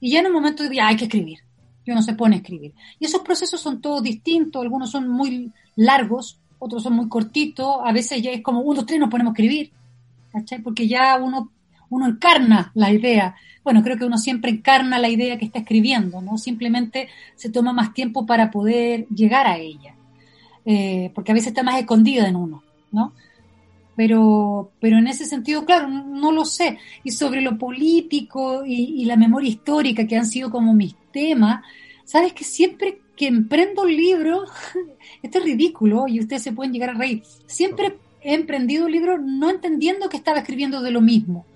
y 0.00 0.12
ya 0.12 0.20
en 0.20 0.26
un 0.26 0.32
momento 0.32 0.68
digo, 0.68 0.82
hay 0.82 0.96
que 0.96 1.04
escribir 1.04 1.40
y 1.84 1.90
uno 1.90 2.02
se 2.02 2.14
pone 2.14 2.36
a 2.36 2.38
escribir. 2.38 2.74
Y 2.98 3.06
esos 3.06 3.22
procesos 3.22 3.60
son 3.60 3.80
todos 3.80 4.02
distintos, 4.02 4.62
algunos 4.62 4.90
son 4.90 5.08
muy 5.08 5.52
largos, 5.76 6.38
otros 6.58 6.82
son 6.82 6.94
muy 6.94 7.08
cortitos, 7.08 7.76
a 7.84 7.92
veces 7.92 8.22
ya 8.22 8.30
es 8.30 8.42
como 8.42 8.60
uno, 8.60 8.84
tres, 8.84 9.00
nos 9.00 9.10
ponemos 9.10 9.32
a 9.32 9.34
escribir. 9.34 9.72
Porque 10.62 10.86
ya 10.86 11.16
uno, 11.16 11.50
uno 11.88 12.06
encarna 12.06 12.70
la 12.74 12.92
idea. 12.92 13.34
Bueno, 13.70 13.84
creo 13.84 13.96
que 13.96 14.04
uno 14.04 14.18
siempre 14.18 14.50
encarna 14.50 14.98
la 14.98 15.08
idea 15.08 15.38
que 15.38 15.44
está 15.44 15.60
escribiendo, 15.60 16.20
¿no? 16.20 16.38
Simplemente 16.38 17.08
se 17.36 17.50
toma 17.50 17.72
más 17.72 17.94
tiempo 17.94 18.26
para 18.26 18.50
poder 18.50 19.06
llegar 19.10 19.46
a 19.46 19.58
ella, 19.58 19.94
eh, 20.64 21.12
porque 21.14 21.30
a 21.30 21.34
veces 21.34 21.50
está 21.50 21.62
más 21.62 21.78
escondida 21.78 22.26
en 22.26 22.34
uno, 22.34 22.64
¿no? 22.90 23.12
Pero, 23.94 24.72
pero 24.80 24.98
en 24.98 25.06
ese 25.06 25.24
sentido, 25.24 25.64
claro, 25.64 25.86
no, 25.86 26.32
lo 26.32 26.44
sé. 26.44 26.78
Y 27.04 27.12
sobre 27.12 27.42
lo 27.42 27.58
político 27.58 28.66
y, 28.66 29.00
y, 29.00 29.04
la 29.04 29.14
memoria 29.14 29.50
histórica, 29.50 30.04
que 30.04 30.16
han 30.16 30.26
sido 30.26 30.50
como 30.50 30.74
mis 30.74 30.96
temas, 31.12 31.64
sabes 32.02 32.32
que 32.32 32.42
siempre 32.42 32.98
que 33.16 33.28
emprendo 33.28 33.82
un 33.82 33.94
libro, 33.94 34.46
esto 35.22 35.38
es 35.38 35.44
ridículo 35.44 36.08
y 36.08 36.18
ustedes 36.18 36.42
se 36.42 36.50
pueden 36.50 36.72
llegar 36.72 36.90
a 36.90 36.94
reír, 36.94 37.22
siempre 37.46 37.98
he 38.20 38.34
emprendido 38.34 38.86
un 38.86 38.90
libro 38.90 39.16
no 39.16 39.48
entendiendo 39.48 40.08
que 40.08 40.16
estaba 40.16 40.40
escribiendo 40.40 40.82
de 40.82 40.90
lo 40.90 41.00
mismo, 41.00 41.46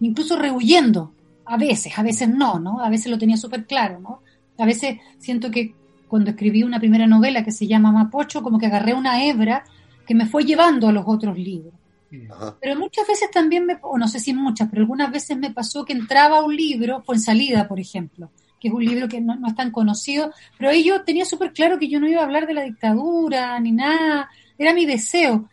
incluso 0.00 0.38
rehuyendo, 0.38 1.10
a 1.46 1.56
veces, 1.56 1.98
a 1.98 2.02
veces 2.02 2.28
no, 2.28 2.58
¿no? 2.58 2.80
A 2.80 2.88
veces 2.88 3.10
lo 3.10 3.18
tenía 3.18 3.36
súper 3.36 3.66
claro, 3.66 4.00
¿no? 4.00 4.22
A 4.58 4.66
veces 4.66 4.98
siento 5.18 5.50
que 5.50 5.74
cuando 6.08 6.30
escribí 6.30 6.62
una 6.62 6.78
primera 6.78 7.06
novela 7.06 7.44
que 7.44 7.50
se 7.50 7.66
llama 7.66 7.92
Mapocho, 7.92 8.42
como 8.42 8.58
que 8.58 8.66
agarré 8.66 8.94
una 8.94 9.24
hebra 9.24 9.64
que 10.06 10.14
me 10.14 10.26
fue 10.26 10.44
llevando 10.44 10.88
a 10.88 10.92
los 10.92 11.04
otros 11.06 11.38
libros. 11.38 11.74
Pero 12.60 12.78
muchas 12.78 13.06
veces 13.08 13.30
también, 13.30 13.66
me, 13.66 13.78
o 13.82 13.98
no 13.98 14.06
sé 14.06 14.20
si 14.20 14.32
muchas, 14.32 14.68
pero 14.68 14.82
algunas 14.82 15.10
veces 15.10 15.36
me 15.36 15.50
pasó 15.50 15.84
que 15.84 15.92
entraba 15.92 16.44
un 16.44 16.54
libro, 16.54 17.02
fue 17.04 17.16
en 17.16 17.20
salida, 17.20 17.66
por 17.66 17.80
ejemplo, 17.80 18.30
que 18.60 18.68
es 18.68 18.74
un 18.74 18.84
libro 18.84 19.08
que 19.08 19.20
no, 19.20 19.34
es 19.46 19.54
tan 19.54 19.72
conocido, 19.72 20.32
pero 20.56 20.70
ahí 20.70 20.84
yo 20.84 21.02
tenía 21.02 21.24
súper 21.24 21.52
claro 21.52 21.78
que 21.78 21.88
yo 21.88 21.98
no 21.98 22.08
iba 22.08 22.20
a 22.20 22.24
hablar 22.24 22.46
de 22.46 22.54
la 22.54 22.62
dictadura 22.62 23.58
ni 23.58 23.72
nada, 23.72 24.28
era 24.56 24.72
mi 24.72 24.86
deseo. 24.86 25.48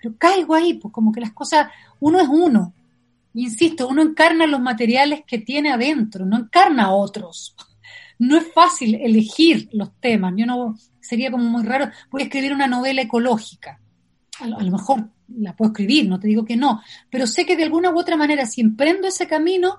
Pero 0.00 0.14
caigo 0.16 0.54
ahí, 0.54 0.74
pues 0.74 0.92
como 0.92 1.12
que 1.12 1.20
las 1.20 1.32
cosas, 1.32 1.68
uno 2.00 2.20
es 2.20 2.28
uno. 2.28 2.72
Insisto, 3.34 3.88
uno 3.88 4.02
encarna 4.02 4.46
los 4.46 4.60
materiales 4.60 5.22
que 5.26 5.38
tiene 5.38 5.70
adentro, 5.70 6.26
no 6.26 6.38
encarna 6.38 6.84
a 6.84 6.94
otros. 6.94 7.54
No 8.18 8.36
es 8.36 8.52
fácil 8.52 8.96
elegir 8.96 9.68
los 9.72 9.92
temas. 10.00 10.34
Yo 10.36 10.46
no, 10.46 10.76
sería 11.00 11.30
como 11.30 11.44
muy 11.44 11.64
raro. 11.64 11.90
Voy 12.10 12.22
a 12.22 12.24
escribir 12.24 12.52
una 12.52 12.66
novela 12.66 13.02
ecológica. 13.02 13.80
a 14.40 14.46
lo 14.46 14.70
mejor 14.70 15.08
la 15.36 15.54
puedo 15.54 15.70
escribir, 15.72 16.08
no 16.08 16.18
te 16.18 16.28
digo 16.28 16.44
que 16.44 16.56
no, 16.56 16.80
pero 17.10 17.26
sé 17.26 17.44
que 17.44 17.56
de 17.56 17.64
alguna 17.64 17.90
u 17.90 17.98
otra 17.98 18.16
manera, 18.16 18.46
si 18.46 18.60
emprendo 18.60 19.06
ese 19.06 19.26
camino, 19.26 19.78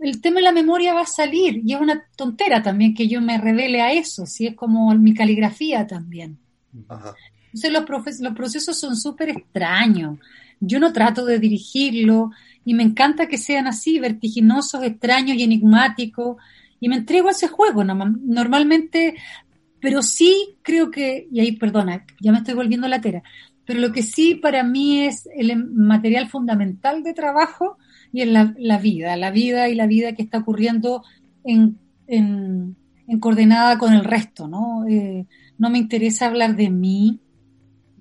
el 0.00 0.20
tema 0.20 0.36
de 0.36 0.42
la 0.42 0.52
memoria 0.52 0.94
va 0.94 1.02
a 1.02 1.06
salir. 1.06 1.62
Y 1.64 1.74
es 1.74 1.80
una 1.80 2.04
tontera 2.16 2.62
también 2.62 2.94
que 2.94 3.08
yo 3.08 3.20
me 3.20 3.38
revele 3.38 3.80
a 3.80 3.92
eso, 3.92 4.26
si 4.26 4.46
es 4.46 4.54
como 4.54 4.92
mi 4.94 5.14
caligrafía 5.14 5.86
también. 5.86 6.38
Entonces 6.72 7.72
los, 7.72 8.20
los 8.20 8.34
procesos 8.34 8.78
son 8.78 8.96
súper 8.96 9.30
extraños. 9.30 10.18
Yo 10.60 10.78
no 10.78 10.92
trato 10.92 11.24
de 11.24 11.38
dirigirlo 11.38 12.30
y 12.64 12.74
me 12.74 12.82
encanta 12.82 13.26
que 13.26 13.38
sean 13.38 13.66
así, 13.66 13.98
vertiginosos, 13.98 14.82
extraños 14.82 15.36
y 15.36 15.42
enigmáticos. 15.42 16.36
Y 16.80 16.88
me 16.88 16.96
entrego 16.96 17.28
a 17.28 17.32
ese 17.32 17.48
juego 17.48 17.84
normalmente, 17.84 19.14
pero 19.80 20.02
sí 20.02 20.56
creo 20.62 20.90
que, 20.90 21.28
y 21.30 21.40
ahí 21.40 21.52
perdona, 21.52 22.04
ya 22.20 22.32
me 22.32 22.38
estoy 22.38 22.54
volviendo 22.54 22.88
latera, 22.88 23.22
pero 23.64 23.80
lo 23.80 23.92
que 23.92 24.02
sí 24.02 24.34
para 24.34 24.64
mí 24.64 25.02
es 25.02 25.28
el 25.36 25.56
material 25.56 26.28
fundamental 26.28 27.02
de 27.02 27.14
trabajo 27.14 27.78
y 28.12 28.22
es 28.22 28.28
la, 28.28 28.78
vida, 28.78 29.16
la 29.16 29.30
vida 29.30 29.68
y 29.68 29.74
la 29.74 29.86
vida 29.86 30.14
que 30.14 30.22
está 30.22 30.38
ocurriendo 30.38 31.04
en, 31.44 31.78
en, 32.06 32.76
coordenada 33.20 33.78
con 33.78 33.92
el 33.92 34.04
resto, 34.04 34.48
¿no? 34.48 34.86
Eh, 34.88 35.26
no 35.58 35.70
me 35.70 35.78
interesa 35.78 36.26
hablar 36.26 36.56
de 36.56 36.70
mí, 36.70 37.20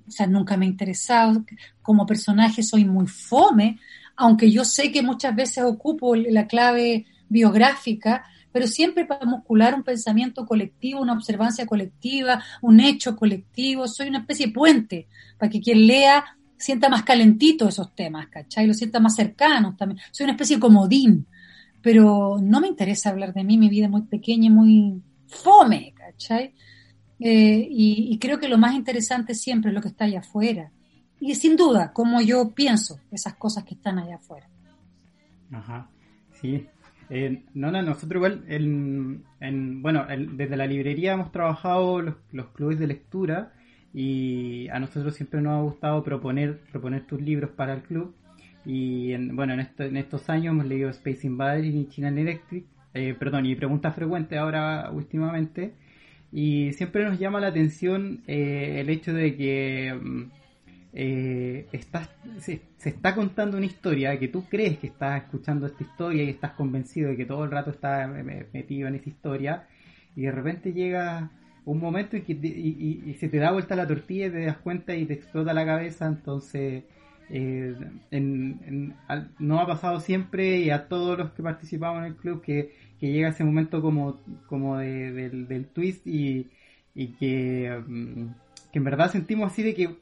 o 0.08 0.12
sea, 0.12 0.26
nunca 0.26 0.58
me 0.58 0.65
ha 0.65 0.69
interesado, 0.69 1.45
como 1.82 2.06
personaje 2.06 2.63
soy 2.63 2.86
muy 2.86 3.08
fome, 3.08 3.80
aunque 4.21 4.51
yo 4.51 4.63
sé 4.63 4.91
que 4.91 5.01
muchas 5.01 5.36
veces 5.36 5.63
ocupo 5.63 6.15
la 6.15 6.47
clave 6.47 7.05
biográfica, 7.27 8.25
pero 8.51 8.67
siempre 8.67 9.05
para 9.05 9.25
muscular 9.25 9.73
un 9.73 9.84
pensamiento 9.84 10.45
colectivo, 10.45 11.01
una 11.01 11.13
observancia 11.13 11.65
colectiva, 11.65 12.43
un 12.62 12.79
hecho 12.79 13.15
colectivo. 13.15 13.88
Soy 13.88 14.10
una 14.10 14.19
especie 14.19 14.47
de 14.47 14.53
puente 14.53 15.07
para 15.38 15.49
que 15.49 15.62
quien 15.62 15.88
lea 15.88 16.23
sienta 16.57 16.89
más 16.89 17.03
calentito 17.03 17.67
esos 17.67 17.95
temas, 17.95 18.27
¿cachai? 18.27 18.67
Lo 18.67 18.73
sienta 18.73 18.99
más 18.99 19.15
cercanos 19.15 19.75
también. 19.77 19.99
Soy 20.12 20.25
una 20.25 20.34
especie 20.34 20.57
de 20.57 20.62
comodín, 20.62 21.25
pero 21.81 22.38
no 22.41 22.62
me 22.62 22.67
interesa 22.67 23.10
hablar 23.10 23.34
de 23.34 23.43
mí, 23.43 23.57
mi 23.57 23.69
vida 23.69 23.86
es 23.86 23.91
muy 23.91 24.03
pequeña 24.03 24.47
y 24.47 24.49
muy 24.51 25.01
fome, 25.27 25.93
¿cachai? 25.95 26.53
Eh, 27.19 27.67
y, 27.69 28.17
creo 28.19 28.39
que 28.39 28.49
lo 28.49 28.57
más 28.57 28.73
interesante 28.73 29.36
siempre 29.36 29.69
es 29.69 29.75
lo 29.75 29.81
que 29.81 29.89
está 29.89 30.05
allá 30.05 30.19
afuera. 30.19 30.71
Y 31.21 31.36
sin 31.36 31.55
duda, 31.55 31.93
como 31.93 32.19
yo 32.19 32.49
pienso 32.49 32.99
esas 33.12 33.36
cosas 33.36 33.63
que 33.63 33.75
están 33.75 33.99
allá 33.99 34.15
afuera. 34.15 34.47
Ajá, 35.51 35.88
sí. 36.34 36.67
Eh, 37.12 37.43
no, 37.53 37.71
no, 37.71 37.79
nosotros 37.84 38.15
igual, 38.15 38.43
en, 38.47 39.81
bueno, 39.84 40.07
desde 40.07 40.57
la 40.57 40.65
librería 40.65 41.13
hemos 41.13 41.31
trabajado 41.31 42.01
los, 42.01 42.47
clubes 42.55 42.79
de 42.79 42.88
lectura 42.88 43.53
y 43.93 44.67
a 44.69 44.79
nosotros 44.79 45.13
siempre 45.13 45.41
nos 45.41 45.60
ha 45.60 45.62
gustado 45.62 46.03
proponer, 46.03 46.62
proponer 46.71 47.05
tus 47.05 47.21
libros 47.21 47.51
para 47.51 47.75
el 47.75 47.84
club. 47.84 48.15
Y 48.65 49.12
en, 49.12 49.36
bueno, 49.36 49.53
en, 49.53 49.69
en 49.77 49.97
estos 49.97 50.27
años 50.27 50.53
hemos 50.53 50.65
leído 50.65 50.89
Space 50.89 51.27
Invaders 51.27 51.67
y 51.67 51.88
China 51.88 52.10
Electric, 52.10 52.65
eh, 52.95 53.15
perdón, 53.17 53.45
y 53.45 53.55
Preguntas 53.55 53.93
Frecuentes 53.93 54.39
ahora 54.39 54.89
últimamente. 54.91 55.75
Y 56.31 56.71
siempre 56.73 57.03
nos 57.03 57.19
llama 57.19 57.39
la 57.39 57.47
atención 57.47 58.23
eh, 58.25 58.77
el 58.79 58.89
hecho 58.89 59.13
de 59.13 59.36
que 59.36 59.93
mm, 60.01 60.40
eh, 60.93 61.67
estás, 61.71 62.10
se, 62.39 62.62
está 62.84 63.15
contando 63.15 63.58
una 63.58 63.65
historia, 63.65 64.17
que 64.19 64.27
tú 64.27 64.45
crees 64.49 64.77
que 64.77 64.88
estás 64.88 65.23
escuchando 65.23 65.67
esta 65.67 65.84
historia 65.84 66.23
y 66.23 66.30
estás 66.30 66.51
convencido 66.51 67.10
de 67.10 67.17
que 67.17 67.25
todo 67.25 67.45
el 67.45 67.51
rato 67.51 67.71
estás 67.71 68.10
metido 68.54 68.88
en 68.88 68.95
esa 68.95 69.10
historia, 69.10 69.67
y 70.15 70.23
de 70.23 70.32
repente 70.32 70.73
llega 70.73 71.32
un 71.65 71.80
momento 71.80 72.17
en 72.17 72.23
que 72.23 72.34
y, 72.34 73.15
se 73.19 73.30
te 73.30 73.38
da 73.38 73.51
vuelta 73.51 73.75
la 73.75 73.88
tortilla 73.88 74.27
y 74.27 74.32
te 74.32 74.45
das 74.45 74.58
cuenta 74.58 74.95
y 74.95 75.06
te 75.06 75.13
explota 75.13 75.54
la 75.54 75.65
cabeza, 75.65 76.08
entonces 76.08 76.84
eh, 77.30 77.75
no 79.39 79.60
ha 79.60 79.67
pasado 79.67 79.99
siempre 79.99 80.60
y 80.60 80.69
a 80.71 80.88
todos 80.88 81.17
los 81.17 81.32
que 81.32 81.43
participamos 81.43 81.99
en 81.99 82.06
el 82.06 82.15
club 82.15 82.41
que 82.41 82.71
llega 82.99 83.30
ese 83.30 83.43
momento 83.43 83.82
como, 83.82 84.19
como 84.47 84.77
del, 84.77 85.67
twist 85.73 86.06
y, 86.06 86.49
mm, 86.95 87.10
que, 87.19 87.65
en 88.73 88.84
verdad 88.84 89.12
sentimos 89.12 89.51
así 89.51 89.63
de 89.63 89.73
que 89.73 89.95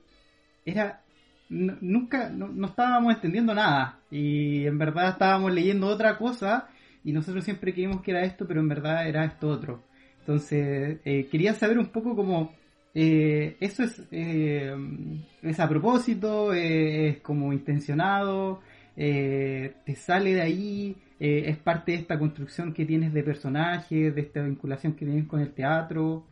era 0.65 1.01
nunca 1.49 2.29
no, 2.29 2.67
estábamos 2.67 3.15
entendiendo 3.15 3.55
nada 3.55 3.99
y 4.11 4.65
en 4.65 4.77
verdad 4.77 5.09
estábamos 5.09 5.51
leyendo 5.51 5.87
otra 5.87 6.17
cosa 6.17 6.67
y 7.03 7.11
nosotros 7.11 7.43
siempre 7.43 7.73
creímos 7.73 8.01
que 8.01 8.11
era 8.11 8.23
esto 8.23 8.47
pero 8.47 8.59
en 8.59 8.69
verdad 8.69 9.07
era 9.07 9.25
esto 9.25 9.49
otro 9.49 9.83
entonces 10.19 10.99
eh, 11.03 11.27
quería 11.31 11.55
saber 11.55 11.79
un 11.79 11.87
poco 11.87 12.15
como 12.15 12.53
eh, 12.93 13.57
eso 13.59 13.83
es, 13.83 14.01
eh, 14.11 14.75
es 15.41 15.59
a 15.59 15.67
propósito 15.67 16.53
es 16.53 17.19
como 17.21 17.51
intencionado 17.51 18.61
te 18.95 19.95
sale 19.95 20.33
de 20.33 20.41
ahí 20.41 20.95
eh, 21.19 21.49
es 21.49 21.57
parte 21.57 21.91
de 21.91 21.97
esta 21.97 22.17
construcción 22.17 22.73
que 22.73 22.85
tienes 22.85 23.13
de 23.13 23.23
personajes, 23.23 24.15
de 24.15 24.21
esta 24.21 24.41
vinculación 24.41 24.93
que 24.93 25.05
tienes 25.05 25.27
con 25.27 25.41
el 25.41 25.51
teatro. 25.51 26.23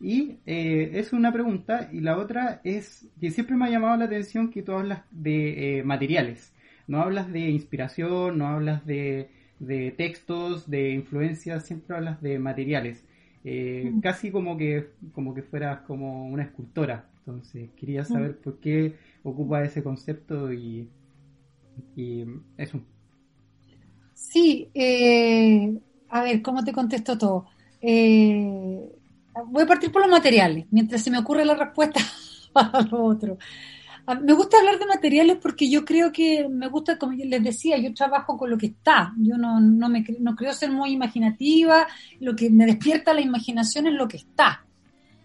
Y 0.00 0.38
eh, 0.46 0.92
es 0.94 1.12
una 1.12 1.32
pregunta. 1.32 1.90
Y 1.92 2.00
la 2.00 2.16
otra 2.16 2.60
es 2.64 3.08
que 3.20 3.30
siempre 3.30 3.56
me 3.56 3.66
ha 3.66 3.70
llamado 3.70 3.96
la 3.96 4.06
atención 4.06 4.50
que 4.50 4.62
tú 4.62 4.72
hablas 4.72 5.02
de 5.10 5.78
eh, 5.78 5.82
materiales. 5.82 6.52
No 6.86 7.00
hablas 7.00 7.32
de 7.32 7.50
inspiración, 7.50 8.38
no 8.38 8.48
hablas 8.48 8.84
de, 8.86 9.30
de 9.58 9.92
textos, 9.92 10.68
de 10.68 10.90
influencias, 10.92 11.66
siempre 11.66 11.96
hablas 11.96 12.20
de 12.22 12.38
materiales. 12.38 13.04
Mm. 13.44 14.00
Casi 14.00 14.30
como 14.30 14.56
que, 14.56 14.90
como 15.12 15.34
que 15.34 15.42
fueras 15.42 15.80
como 15.82 16.26
una 16.28 16.44
escultora. 16.44 17.06
Entonces 17.18 17.70
quería 17.76 18.04
saber 18.04 18.32
mm. 18.32 18.42
por 18.42 18.58
qué 18.58 18.94
ocupa 19.22 19.62
ese 19.62 19.82
concepto 19.82 20.52
y, 20.52 20.88
y 21.96 22.24
eso. 22.56 22.80
Sí, 24.14 24.68
eh, 24.74 25.78
a 26.08 26.22
ver, 26.22 26.42
¿cómo 26.42 26.62
te 26.64 26.72
contesto 26.72 27.16
todo? 27.16 27.46
Eh, 27.80 28.99
voy 29.46 29.62
a 29.62 29.66
partir 29.66 29.90
por 29.92 30.02
los 30.02 30.10
materiales, 30.10 30.66
mientras 30.70 31.02
se 31.02 31.10
me 31.10 31.18
ocurre 31.18 31.44
la 31.44 31.54
respuesta 31.54 32.00
a 32.54 32.82
lo 32.90 33.04
otro. 33.04 33.38
Ah, 34.06 34.14
me 34.14 34.32
gusta 34.32 34.58
hablar 34.58 34.78
de 34.78 34.86
materiales 34.86 35.36
porque 35.40 35.70
yo 35.70 35.84
creo 35.84 36.10
que 36.10 36.48
me 36.48 36.68
gusta, 36.68 36.98
como 36.98 37.12
les 37.12 37.42
decía, 37.42 37.78
yo 37.78 37.94
trabajo 37.94 38.36
con 38.36 38.50
lo 38.50 38.58
que 38.58 38.66
está. 38.66 39.12
Yo 39.18 39.36
no, 39.36 39.60
no, 39.60 39.88
me, 39.88 40.04
no 40.18 40.34
creo 40.34 40.52
ser 40.52 40.70
muy 40.70 40.92
imaginativa. 40.92 41.86
Lo 42.18 42.34
que 42.34 42.50
me 42.50 42.66
despierta 42.66 43.14
la 43.14 43.20
imaginación 43.20 43.86
es 43.86 43.94
lo 43.94 44.08
que 44.08 44.16
está. 44.16 44.64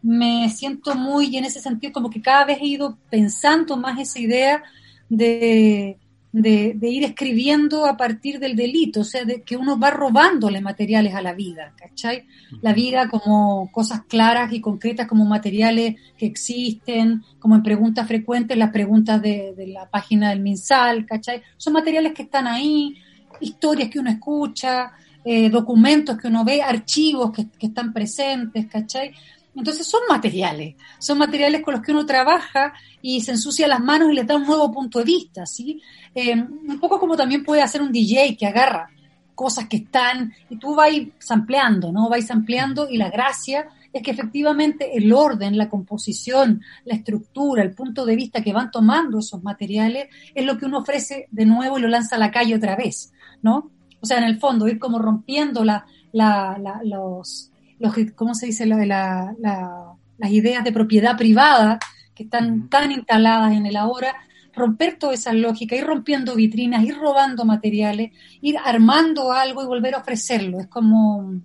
Me 0.01 0.49
siento 0.49 0.93
muy, 0.95 1.35
en 1.35 1.45
ese 1.45 1.61
sentido, 1.61 1.93
como 1.93 2.09
que 2.09 2.21
cada 2.21 2.45
vez 2.45 2.59
he 2.61 2.67
ido 2.67 2.97
pensando 3.09 3.75
más 3.77 3.99
esa 3.99 4.19
idea 4.19 4.63
de, 5.09 5.97
de, 6.41 6.89
ir 6.89 7.05
escribiendo 7.05 7.85
a 7.85 7.95
partir 7.95 8.39
del 8.39 8.57
delito, 8.57 9.01
o 9.01 9.03
sea, 9.05 9.23
de 9.23 9.43
que 9.43 9.55
uno 9.55 9.79
va 9.79 9.89
robándole 9.89 10.59
materiales 10.59 11.15
a 11.15 11.21
la 11.21 11.33
vida, 11.33 11.73
¿cachai? 11.77 12.25
La 12.61 12.73
vida 12.73 13.07
como 13.07 13.71
cosas 13.71 14.01
claras 14.05 14.51
y 14.51 14.59
concretas, 14.59 15.07
como 15.07 15.23
materiales 15.23 15.95
que 16.17 16.25
existen, 16.25 17.23
como 17.39 17.55
en 17.55 17.63
preguntas 17.63 18.05
frecuentes, 18.05 18.57
las 18.57 18.71
preguntas 18.71 19.21
de, 19.21 19.53
la 19.67 19.89
página 19.89 20.31
del 20.31 20.41
MinSal, 20.41 21.05
¿cachai? 21.05 21.41
Son 21.55 21.71
materiales 21.71 22.13
que 22.13 22.23
están 22.23 22.47
ahí, 22.47 22.97
historias 23.39 23.89
que 23.89 23.99
uno 23.99 24.09
escucha, 24.09 24.91
eh, 25.23 25.49
documentos 25.49 26.17
que 26.17 26.27
uno 26.27 26.43
ve, 26.43 26.61
archivos 26.61 27.31
que, 27.31 27.47
que 27.57 27.67
están 27.67 27.93
presentes, 27.93 28.65
¿cachai? 28.67 29.13
Entonces 29.55 29.87
son 29.87 30.01
materiales, 30.09 30.75
son 30.99 31.17
materiales 31.17 31.61
con 31.61 31.75
los 31.75 31.83
que 31.83 31.91
uno 31.91 32.05
trabaja 32.05 32.73
y 33.01 33.21
se 33.21 33.31
ensucia 33.31 33.67
las 33.67 33.79
manos 33.79 34.11
y 34.11 34.15
le 34.15 34.23
da 34.23 34.35
un 34.35 34.45
nuevo 34.45 34.71
punto 34.71 34.99
de 34.99 35.05
vista, 35.05 35.45
¿sí? 35.45 35.81
Eh, 36.13 36.35
un 36.35 36.79
poco 36.79 36.99
como 36.99 37.15
también 37.15 37.43
puede 37.43 37.61
hacer 37.61 37.81
un 37.81 37.91
DJ 37.91 38.35
que 38.37 38.47
agarra 38.47 38.89
cosas 39.33 39.67
que 39.67 39.77
están 39.77 40.33
y 40.49 40.57
tú 40.57 40.75
vas 40.75 40.89
sampleando, 41.19 41.91
¿no? 41.91 42.09
Vais 42.09 42.29
ampliando 42.31 42.89
y 42.89 42.97
la 42.97 43.09
gracia 43.09 43.67
es 43.93 44.01
que 44.01 44.11
efectivamente 44.11 44.97
el 44.97 45.13
orden, 45.13 45.57
la 45.57 45.69
composición, 45.69 46.61
la 46.83 46.95
estructura, 46.95 47.63
el 47.63 47.73
punto 47.73 48.05
de 48.05 48.17
vista 48.17 48.41
que 48.41 48.51
van 48.51 48.71
tomando 48.71 49.19
esos 49.19 49.41
materiales 49.41 50.07
es 50.33 50.45
lo 50.45 50.57
que 50.57 50.65
uno 50.65 50.79
ofrece 50.79 51.27
de 51.31 51.45
nuevo 51.45 51.77
y 51.77 51.81
lo 51.81 51.87
lanza 51.87 52.17
a 52.17 52.19
la 52.19 52.31
calle 52.31 52.55
otra 52.55 52.75
vez, 52.75 53.13
¿no? 53.41 53.71
O 54.01 54.05
sea, 54.05 54.17
en 54.17 54.25
el 54.25 54.37
fondo, 54.37 54.67
ir 54.67 54.79
como 54.79 54.99
rompiendo 54.99 55.63
la, 55.63 55.85
la, 56.11 56.81
los, 56.83 57.51
los, 57.79 57.95
¿cómo 58.15 58.35
se 58.35 58.47
dice? 58.47 58.65
La, 58.65 58.85
la, 58.85 59.95
las 60.17 60.31
ideas 60.31 60.63
de 60.63 60.71
propiedad 60.71 61.17
privada 61.17 61.79
que 62.13 62.23
están 62.23 62.69
tan 62.69 62.91
instaladas 62.91 63.53
en 63.53 63.65
el 63.65 63.75
ahora, 63.75 64.15
romper 64.53 64.97
toda 64.97 65.13
esa 65.13 65.33
lógica, 65.33 65.75
ir 65.75 65.85
rompiendo 65.85 66.35
vitrinas, 66.35 66.83
ir 66.83 66.97
robando 66.97 67.43
materiales, 67.43 68.11
ir 68.41 68.57
armando 68.63 69.33
algo 69.33 69.61
y 69.63 69.67
volver 69.67 69.95
a 69.95 69.99
ofrecerlo. 69.99 70.59
Es 70.59 70.67
como, 70.67 71.41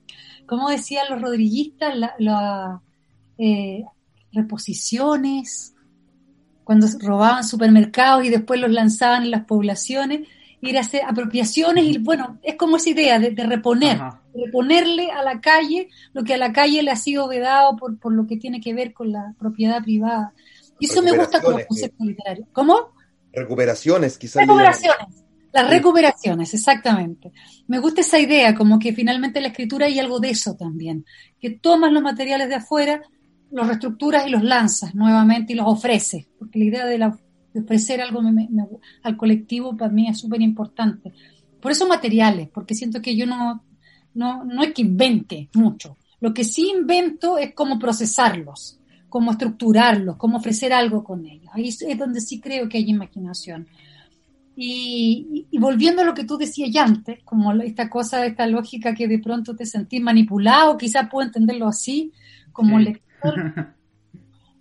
como 0.46 0.70
decían 0.70 1.06
los 1.10 1.20
rodriguistas, 1.20 1.96
las 1.96 2.12
la, 2.18 2.80
eh, 3.36 3.84
reposiciones, 4.32 5.74
cuando 6.62 6.86
robaban 7.00 7.42
supermercados 7.42 8.24
y 8.24 8.30
después 8.30 8.60
los 8.60 8.70
lanzaban 8.70 9.24
en 9.24 9.32
las 9.32 9.44
poblaciones, 9.44 10.28
ir 10.62 10.76
a 10.76 10.80
hacer 10.80 11.02
apropiaciones 11.06 11.84
y 11.84 11.98
bueno, 11.98 12.38
es 12.42 12.56
como 12.56 12.76
esa 12.76 12.90
idea 12.90 13.18
de, 13.18 13.30
reponer, 13.44 13.98
reponerle 14.34 15.10
a 15.10 15.22
la 15.22 15.40
calle 15.40 15.88
lo 16.12 16.22
que 16.22 16.34
a 16.34 16.38
la 16.38 16.52
calle 16.52 16.82
le 16.82 16.90
ha 16.90 16.96
sido 16.96 17.28
vedado 17.28 17.76
por, 17.76 17.98
por 17.98 18.12
lo 18.12 18.26
que 18.26 18.36
tiene 18.36 18.60
que 18.60 18.74
ver 18.74 18.92
con 18.92 19.12
la 19.12 19.34
propiedad 19.38 19.82
privada. 19.82 20.34
Y 20.78 20.86
eso 20.86 21.02
me 21.02 21.12
gusta 21.12 21.40
como 21.40 21.58
concepto 21.66 22.04
literario. 22.04 22.46
¿Cómo? 22.52 22.92
Recuperaciones, 23.32 24.18
quizás. 24.18 24.42
Recuperaciones. 24.42 25.24
Las 25.52 25.68
recuperaciones, 25.68 26.54
exactamente. 26.54 27.32
Me 27.66 27.80
gusta 27.80 28.02
esa 28.02 28.18
idea, 28.18 28.54
como 28.54 28.78
que 28.78 28.92
finalmente 28.92 29.40
la 29.40 29.48
escritura 29.48 29.86
hay 29.86 29.98
algo 29.98 30.20
de 30.20 30.30
eso 30.30 30.54
también, 30.54 31.04
que 31.40 31.50
tomas 31.50 31.92
los 31.92 32.02
materiales 32.02 32.48
de 32.48 32.54
afuera, 32.54 33.02
los 33.50 33.66
reestructuras 33.66 34.26
y 34.26 34.30
los 34.30 34.44
lanzas 34.44 34.94
nuevamente 34.94 35.52
y 35.52 35.56
los 35.56 35.66
ofreces, 35.66 36.28
porque 36.38 36.60
la 36.60 36.64
idea 36.66 36.86
de 36.86 36.98
la 36.98 37.18
de 37.52 37.60
ofrecer 37.60 38.00
algo 38.00 38.20
al 39.02 39.16
colectivo 39.16 39.76
para 39.76 39.92
mí 39.92 40.08
es 40.08 40.18
súper 40.18 40.40
importante. 40.40 41.12
Por 41.60 41.72
eso 41.72 41.86
materiales, 41.86 42.48
porque 42.48 42.74
siento 42.74 43.02
que 43.02 43.16
yo 43.16 43.26
no, 43.26 43.62
no, 44.14 44.44
no 44.44 44.62
es 44.62 44.72
que 44.72 44.82
invente 44.82 45.48
mucho. 45.54 45.96
Lo 46.20 46.34
que 46.34 46.44
sí 46.44 46.70
invento 46.70 47.38
es 47.38 47.54
cómo 47.54 47.78
procesarlos, 47.78 48.78
cómo 49.08 49.32
estructurarlos, 49.32 50.16
cómo 50.16 50.38
ofrecer 50.38 50.72
algo 50.72 51.02
con 51.02 51.26
ellos. 51.26 51.50
Ahí 51.52 51.68
es 51.68 51.98
donde 51.98 52.20
sí 52.20 52.40
creo 52.40 52.68
que 52.68 52.78
hay 52.78 52.88
imaginación. 52.88 53.66
Y, 54.56 55.46
volviendo 55.58 56.02
a 56.02 56.04
lo 56.04 56.12
que 56.12 56.24
tú 56.24 56.36
decías 56.36 56.70
ya 56.70 56.84
antes, 56.84 57.22
como 57.24 57.52
esta 57.52 57.88
cosa, 57.88 58.26
esta 58.26 58.46
lógica 58.46 58.94
que 58.94 59.08
de 59.08 59.18
pronto 59.18 59.56
te 59.56 59.64
sentís 59.64 60.02
manipulado, 60.02 60.76
quizás 60.76 61.08
puedo 61.10 61.26
entenderlo 61.26 61.66
así, 61.66 62.12
como 62.52 62.78
lector, 62.78 63.34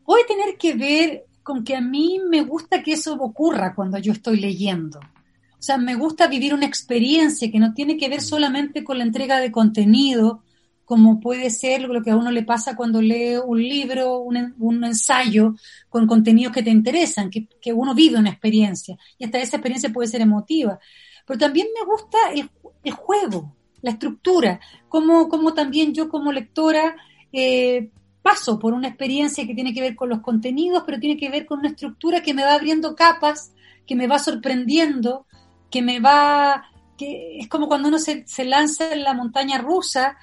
puede 0.05 0.23
tener 0.25 0.57
que 0.57 0.75
ver 0.75 1.25
con 1.49 1.63
que 1.63 1.75
a 1.75 1.81
mí 1.81 2.21
me 2.29 2.43
gusta 2.43 2.83
que 2.83 2.93
eso 2.93 3.15
ocurra 3.15 3.73
cuando 3.73 3.97
yo 3.97 4.13
estoy 4.13 4.39
leyendo. 4.39 4.99
O 4.99 5.61
sea, 5.63 5.79
me 5.79 5.95
gusta 5.95 6.27
vivir 6.27 6.53
una 6.53 6.67
experiencia 6.67 7.51
que 7.51 7.57
no 7.57 7.73
tiene 7.73 7.97
que 7.97 8.07
ver 8.07 8.21
solamente 8.21 8.83
con 8.83 8.99
la 8.99 9.03
entrega 9.03 9.39
de 9.39 9.51
contenido, 9.51 10.43
como 10.85 11.19
puede 11.19 11.49
ser 11.49 11.81
lo 11.81 12.03
que 12.03 12.11
a 12.11 12.15
uno 12.15 12.29
le 12.29 12.43
pasa 12.43 12.75
cuando 12.75 13.01
lee 13.01 13.37
un 13.43 13.63
libro, 13.63 14.19
un, 14.19 14.83
ensayo 14.83 15.55
con 15.89 16.05
contenidos 16.05 16.53
que 16.53 16.61
te 16.61 16.69
interesan, 16.69 17.31
que, 17.31 17.73
uno 17.73 17.95
vive 17.95 18.19
una 18.19 18.29
experiencia. 18.29 18.95
Y 19.17 19.25
hasta 19.25 19.39
esa 19.39 19.57
experiencia 19.57 19.89
puede 19.89 20.07
ser 20.07 20.21
emotiva. 20.21 20.77
Pero 21.25 21.39
también 21.39 21.65
me 21.73 21.83
gusta 21.83 22.17
el, 22.31 22.93
juego, 22.93 23.55
la 23.81 23.89
estructura, 23.89 24.59
como, 24.87 25.27
como 25.27 25.55
también 25.55 25.95
yo 25.95 26.09
como 26.09 26.31
lectora 26.31 26.95
eh, 27.33 27.89
paso 28.29 28.59
por 28.59 28.73
una 28.73 28.87
experiencia 28.87 29.45
que 29.47 29.55
tiene 29.55 29.73
que 29.73 29.81
ver 29.81 29.95
con 29.95 30.09
los 30.09 30.19
contenidos, 30.19 30.83
pero 30.85 30.99
tiene 30.99 31.17
que 31.17 31.29
ver 31.29 31.45
con 31.45 31.59
una 31.59 31.69
estructura 31.69 32.21
que 32.21 32.33
me 32.33 32.43
va 32.43 32.53
abriendo 32.53 32.95
capas, 32.95 33.53
que 33.87 33.95
me 33.95 34.07
va 34.07 34.19
sorprendiendo, 34.19 35.25
que 35.71 35.81
me 35.81 35.99
va, 35.99 36.63
que 36.97 37.39
es 37.39 37.47
como 37.47 37.67
cuando 37.67 37.87
uno 37.87 37.97
se, 37.97 38.23
lanza 38.45 38.93
en 38.93 39.03
la 39.03 39.13
montaña 39.13 39.57
rusa 39.57 40.17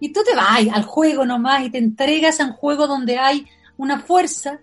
y 0.00 0.12
tú 0.12 0.20
te 0.24 0.34
vas 0.34 0.66
al 0.72 0.82
juego 0.82 1.24
nomás 1.24 1.64
y 1.64 1.70
te 1.70 1.78
entregas 1.78 2.40
a 2.40 2.46
un 2.46 2.52
juego 2.52 2.86
donde 2.88 3.18
hay 3.18 3.46
una 3.76 4.00
fuerza 4.00 4.58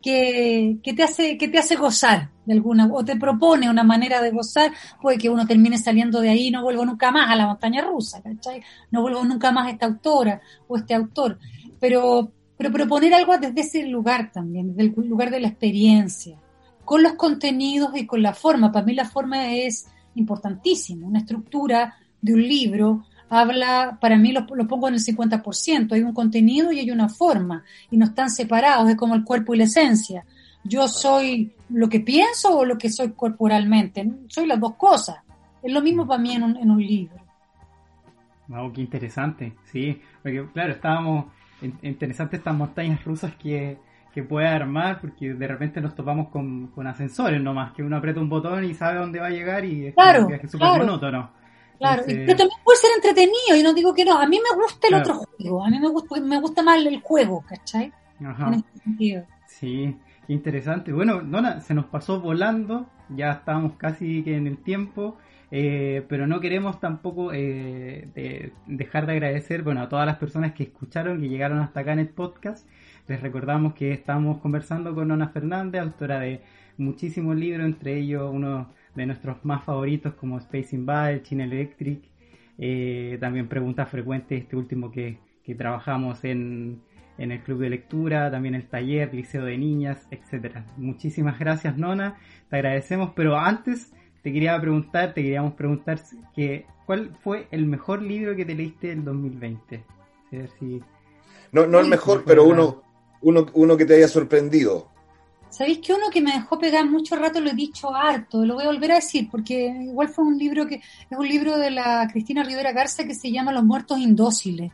que, 0.00 0.78
que, 0.82 0.92
te 0.92 1.02
hace, 1.02 1.36
que 1.36 1.48
te 1.48 1.58
hace 1.58 1.74
gozar 1.74 2.30
de 2.44 2.52
alguna, 2.52 2.88
o 2.92 3.04
te 3.04 3.16
propone 3.16 3.70
una 3.70 3.82
manera 3.82 4.20
de 4.20 4.30
gozar, 4.30 4.70
puede 5.00 5.18
que 5.18 5.30
uno 5.30 5.46
termine 5.46 5.78
saliendo 5.78 6.20
de 6.20 6.28
ahí 6.28 6.48
y 6.48 6.50
no 6.50 6.62
vuelvo 6.62 6.84
nunca 6.84 7.10
más 7.10 7.30
a 7.30 7.36
la 7.36 7.46
montaña 7.46 7.82
rusa, 7.82 8.22
¿cachai? 8.22 8.62
No 8.90 9.02
vuelvo 9.02 9.24
nunca 9.24 9.50
más 9.50 9.66
a 9.66 9.70
esta 9.70 9.86
autora 9.86 10.40
o 10.68 10.76
este 10.76 10.94
autor. 10.94 11.38
Pero, 11.80 12.32
pero 12.56 12.70
proponer 12.70 13.14
algo 13.14 13.36
desde 13.38 13.60
ese 13.60 13.86
lugar 13.86 14.30
también, 14.32 14.74
desde 14.74 14.92
el 14.96 15.08
lugar 15.08 15.30
de 15.30 15.40
la 15.40 15.48
experiencia 15.48 16.38
con 16.84 17.02
los 17.02 17.14
contenidos 17.14 17.96
y 17.96 18.06
con 18.06 18.22
la 18.22 18.34
forma. 18.34 18.70
Para 18.70 18.86
mí 18.86 18.94
la 18.94 19.06
forma 19.06 19.52
es 19.52 19.86
importantísima. 20.14 21.06
Una 21.06 21.20
estructura 21.20 21.96
de 22.20 22.34
un 22.34 22.42
libro 22.42 23.06
habla, 23.28 23.98
para 24.00 24.16
mí 24.16 24.32
lo, 24.32 24.46
pongo 24.46 24.88
en 24.88 24.94
el 24.94 25.00
50%. 25.00 25.92
Hay 25.92 26.02
un 26.02 26.12
contenido 26.12 26.70
y 26.72 26.80
hay 26.80 26.90
una 26.90 27.08
forma 27.08 27.64
y 27.90 27.96
no 27.96 28.06
están 28.06 28.30
separados, 28.30 28.88
es 28.88 28.96
como 28.96 29.14
el 29.14 29.24
cuerpo 29.24 29.54
y 29.54 29.58
la 29.58 29.64
esencia. 29.64 30.24
Yo 30.62 30.88
soy 30.88 31.52
lo 31.68 31.88
que 31.88 32.00
pienso 32.00 32.58
o 32.58 32.64
lo 32.64 32.78
que 32.78 32.90
soy 32.90 33.12
corporalmente. 33.12 34.10
Soy 34.28 34.46
las 34.46 34.60
dos 34.60 34.74
cosas. 34.76 35.16
Es 35.62 35.72
lo 35.72 35.82
mismo 35.82 36.06
para 36.06 36.20
mí 36.20 36.32
en 36.32 36.42
un, 36.42 36.56
en 36.56 36.70
un 36.70 36.80
libro. 36.80 37.16
Wow, 38.48 38.72
qué 38.72 38.82
interesante. 38.82 39.54
Sí, 39.70 40.00
porque 40.22 40.46
claro, 40.52 40.72
estábamos 40.72 41.26
interesantes 41.82 42.38
estas 42.38 42.54
montañas 42.54 43.04
rusas 43.04 43.34
que 43.36 43.78
que 44.14 44.22
puede 44.22 44.46
armar, 44.46 45.00
porque 45.00 45.34
de 45.34 45.46
repente 45.48 45.80
nos 45.80 45.96
topamos 45.96 46.28
con, 46.28 46.68
con 46.68 46.86
ascensores 46.86 47.42
nomás, 47.42 47.72
que 47.72 47.82
uno 47.82 47.96
aprieta 47.96 48.20
un 48.20 48.28
botón 48.28 48.62
y 48.62 48.72
sabe 48.72 49.00
dónde 49.00 49.18
va 49.18 49.26
a 49.26 49.30
llegar 49.30 49.64
y 49.64 49.88
es 49.88 49.94
claro, 49.94 50.28
un 50.28 50.48
súper 50.48 50.68
monótono. 50.78 51.32
Claro, 51.78 52.04
pero 52.06 52.36
también 52.36 52.60
puede 52.62 52.78
ser 52.78 52.90
entretenido, 52.94 53.56
y 53.56 53.62
no 53.64 53.74
digo 53.74 53.92
que 53.92 54.04
no. 54.04 54.16
A 54.16 54.26
mí 54.28 54.38
me 54.38 54.56
gusta 54.56 54.86
el 54.86 54.94
otro 54.94 55.14
juego, 55.14 55.64
a 55.64 55.68
mí 55.68 55.80
me 55.80 55.88
gusta, 55.88 56.20
me 56.20 56.40
gusta 56.40 56.62
más 56.62 56.86
el 56.86 57.00
juego, 57.00 57.44
¿cachai? 57.44 57.92
Ajá. 58.24 58.46
En 58.46 58.54
ese 58.54 58.78
sentido. 58.84 59.24
Sí, 59.48 59.96
qué 60.28 60.32
interesante. 60.32 60.92
Bueno, 60.92 61.20
Dona, 61.20 61.60
se 61.60 61.74
nos 61.74 61.86
pasó 61.86 62.20
volando, 62.20 62.86
ya 63.08 63.32
estábamos 63.32 63.72
casi 63.76 64.22
que 64.22 64.36
en 64.36 64.46
el 64.46 64.58
tiempo. 64.58 65.16
Eh, 65.56 66.04
pero 66.08 66.26
no 66.26 66.40
queremos 66.40 66.80
tampoco 66.80 67.30
eh, 67.32 68.50
dejar 68.66 69.06
de 69.06 69.12
agradecer 69.12 69.62
bueno, 69.62 69.82
a 69.82 69.88
todas 69.88 70.04
las 70.04 70.16
personas 70.16 70.52
que 70.52 70.64
escucharon, 70.64 71.20
que 71.20 71.28
llegaron 71.28 71.60
hasta 71.60 71.78
acá 71.78 71.92
en 71.92 72.00
el 72.00 72.08
podcast. 72.08 72.68
Les 73.06 73.20
recordamos 73.22 73.74
que 73.74 73.92
estamos 73.92 74.40
conversando 74.40 74.96
con 74.96 75.06
Nona 75.06 75.28
Fernández, 75.28 75.80
autora 75.80 76.18
de 76.18 76.40
muchísimos 76.76 77.36
libros, 77.36 77.66
entre 77.66 77.96
ellos 78.00 78.28
uno 78.32 78.72
de 78.96 79.06
nuestros 79.06 79.44
más 79.44 79.62
favoritos 79.62 80.14
como 80.14 80.38
Space 80.38 80.74
Invaders, 80.74 81.22
China 81.22 81.44
Electric, 81.44 82.02
eh, 82.58 83.16
también 83.20 83.46
preguntas 83.46 83.88
frecuentes, 83.88 84.42
este 84.42 84.56
último 84.56 84.90
que, 84.90 85.20
trabajamos 85.56 86.24
en, 86.24 86.80
en, 87.16 87.30
el 87.30 87.44
club 87.44 87.60
de 87.60 87.70
lectura, 87.70 88.28
también 88.28 88.56
el 88.56 88.66
taller, 88.66 89.14
liceo 89.14 89.44
de 89.44 89.56
niñas, 89.56 90.08
etcétera. 90.10 90.66
Muchísimas 90.78 91.38
gracias 91.38 91.76
Nona, 91.78 92.16
te 92.50 92.56
agradecemos, 92.56 93.12
pero 93.14 93.38
antes 93.38 93.92
te 94.24 94.32
quería 94.32 94.58
preguntar, 94.58 95.12
te 95.12 95.22
queríamos 95.22 95.52
preguntar 95.52 96.00
que, 96.34 96.66
¿cuál 96.86 97.14
fue 97.22 97.46
el 97.50 97.66
mejor 97.66 98.00
libro 98.00 98.34
que 98.34 98.46
te 98.46 98.54
leíste 98.54 98.90
en 98.90 99.04
2020? 99.04 99.76
A 99.76 100.36
ver 100.36 100.50
si... 100.58 100.80
No, 101.52 101.66
no 101.66 101.78
el 101.78 101.88
mejor, 101.88 102.24
pero 102.24 102.44
uno, 102.44 102.82
uno, 103.20 103.44
uno 103.52 103.76
que 103.76 103.84
te 103.84 103.96
haya 103.96 104.08
sorprendido. 104.08 104.88
¿Sabéis 105.50 105.80
que 105.80 105.92
uno 105.92 106.08
que 106.10 106.22
me 106.22 106.32
dejó 106.32 106.58
pegar 106.58 106.86
mucho 106.86 107.16
rato 107.16 107.38
lo 107.38 107.50
he 107.50 107.54
dicho 107.54 107.94
harto? 107.94 108.46
Lo 108.46 108.54
voy 108.54 108.64
a 108.64 108.68
volver 108.68 108.92
a 108.92 108.96
decir 108.96 109.28
porque 109.30 109.66
igual 109.66 110.08
fue 110.08 110.24
un 110.24 110.38
libro 110.38 110.66
que 110.66 110.76
es 110.76 111.18
un 111.18 111.28
libro 111.28 111.58
de 111.58 111.70
la 111.70 112.08
Cristina 112.10 112.42
Rivera 112.42 112.72
Garza 112.72 113.04
que 113.04 113.14
se 113.14 113.30
llama 113.30 113.52
Los 113.52 113.62
muertos 113.62 113.98
indóciles, 113.98 114.72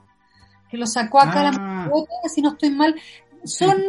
que 0.70 0.76
lo 0.76 0.86
sacó 0.86 1.20
acá 1.20 1.42
la 1.42 1.50
ah. 1.54 1.90
si 2.32 2.40
no 2.40 2.50
estoy 2.52 2.70
mal. 2.70 2.94
Son 3.42 3.82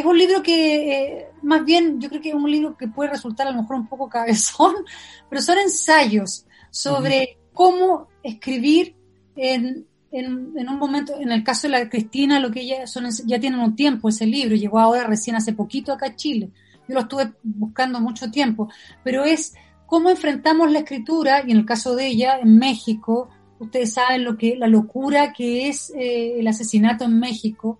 es 0.00 0.06
un 0.06 0.18
libro 0.18 0.42
que 0.42 0.92
eh, 0.92 1.28
más 1.42 1.64
bien 1.64 2.00
yo 2.00 2.08
creo 2.08 2.20
que 2.20 2.30
es 2.30 2.34
un 2.34 2.50
libro 2.50 2.76
que 2.76 2.88
puede 2.88 3.10
resultar 3.10 3.46
a 3.46 3.52
lo 3.52 3.62
mejor 3.62 3.76
un 3.76 3.86
poco 3.86 4.08
cabezón, 4.08 4.74
pero 5.28 5.40
son 5.40 5.58
ensayos 5.58 6.46
sobre 6.70 7.38
cómo 7.52 8.08
escribir 8.22 8.94
en 9.36 9.86
en, 10.12 10.68
un 10.68 10.78
momento, 10.78 11.14
en 11.18 11.30
el 11.30 11.44
caso 11.44 11.68
de 11.68 11.72
la 11.72 11.88
Cristina, 11.88 12.40
lo 12.40 12.50
que 12.50 12.62
ella 12.62 12.86
son, 12.86 13.06
ya 13.26 13.38
tienen 13.38 13.60
un 13.60 13.76
tiempo 13.76 14.08
ese 14.08 14.26
libro, 14.26 14.56
llegó 14.56 14.78
ahora 14.78 15.04
recién 15.04 15.36
hace 15.36 15.52
poquito 15.52 15.92
acá 15.92 16.06
a 16.06 16.16
Chile. 16.16 16.50
Yo 16.88 16.94
lo 16.94 17.00
estuve 17.02 17.32
buscando 17.42 18.00
mucho 18.00 18.30
tiempo, 18.30 18.68
pero 19.04 19.24
es 19.24 19.54
cómo 19.86 20.10
enfrentamos 20.10 20.70
la 20.70 20.80
escritura, 20.80 21.44
y 21.46 21.52
en 21.52 21.58
el 21.58 21.64
caso 21.66 21.94
de 21.94 22.08
ella, 22.08 22.38
en 22.40 22.58
México, 22.58 23.30
ustedes 23.58 23.92
saben 23.92 24.24
lo 24.24 24.36
que 24.36 24.56
la 24.56 24.66
locura 24.66 25.32
que 25.32 25.68
es 25.68 25.90
eh, 25.90 26.40
el 26.40 26.48
asesinato 26.48 27.04
en 27.04 27.20
México. 27.20 27.78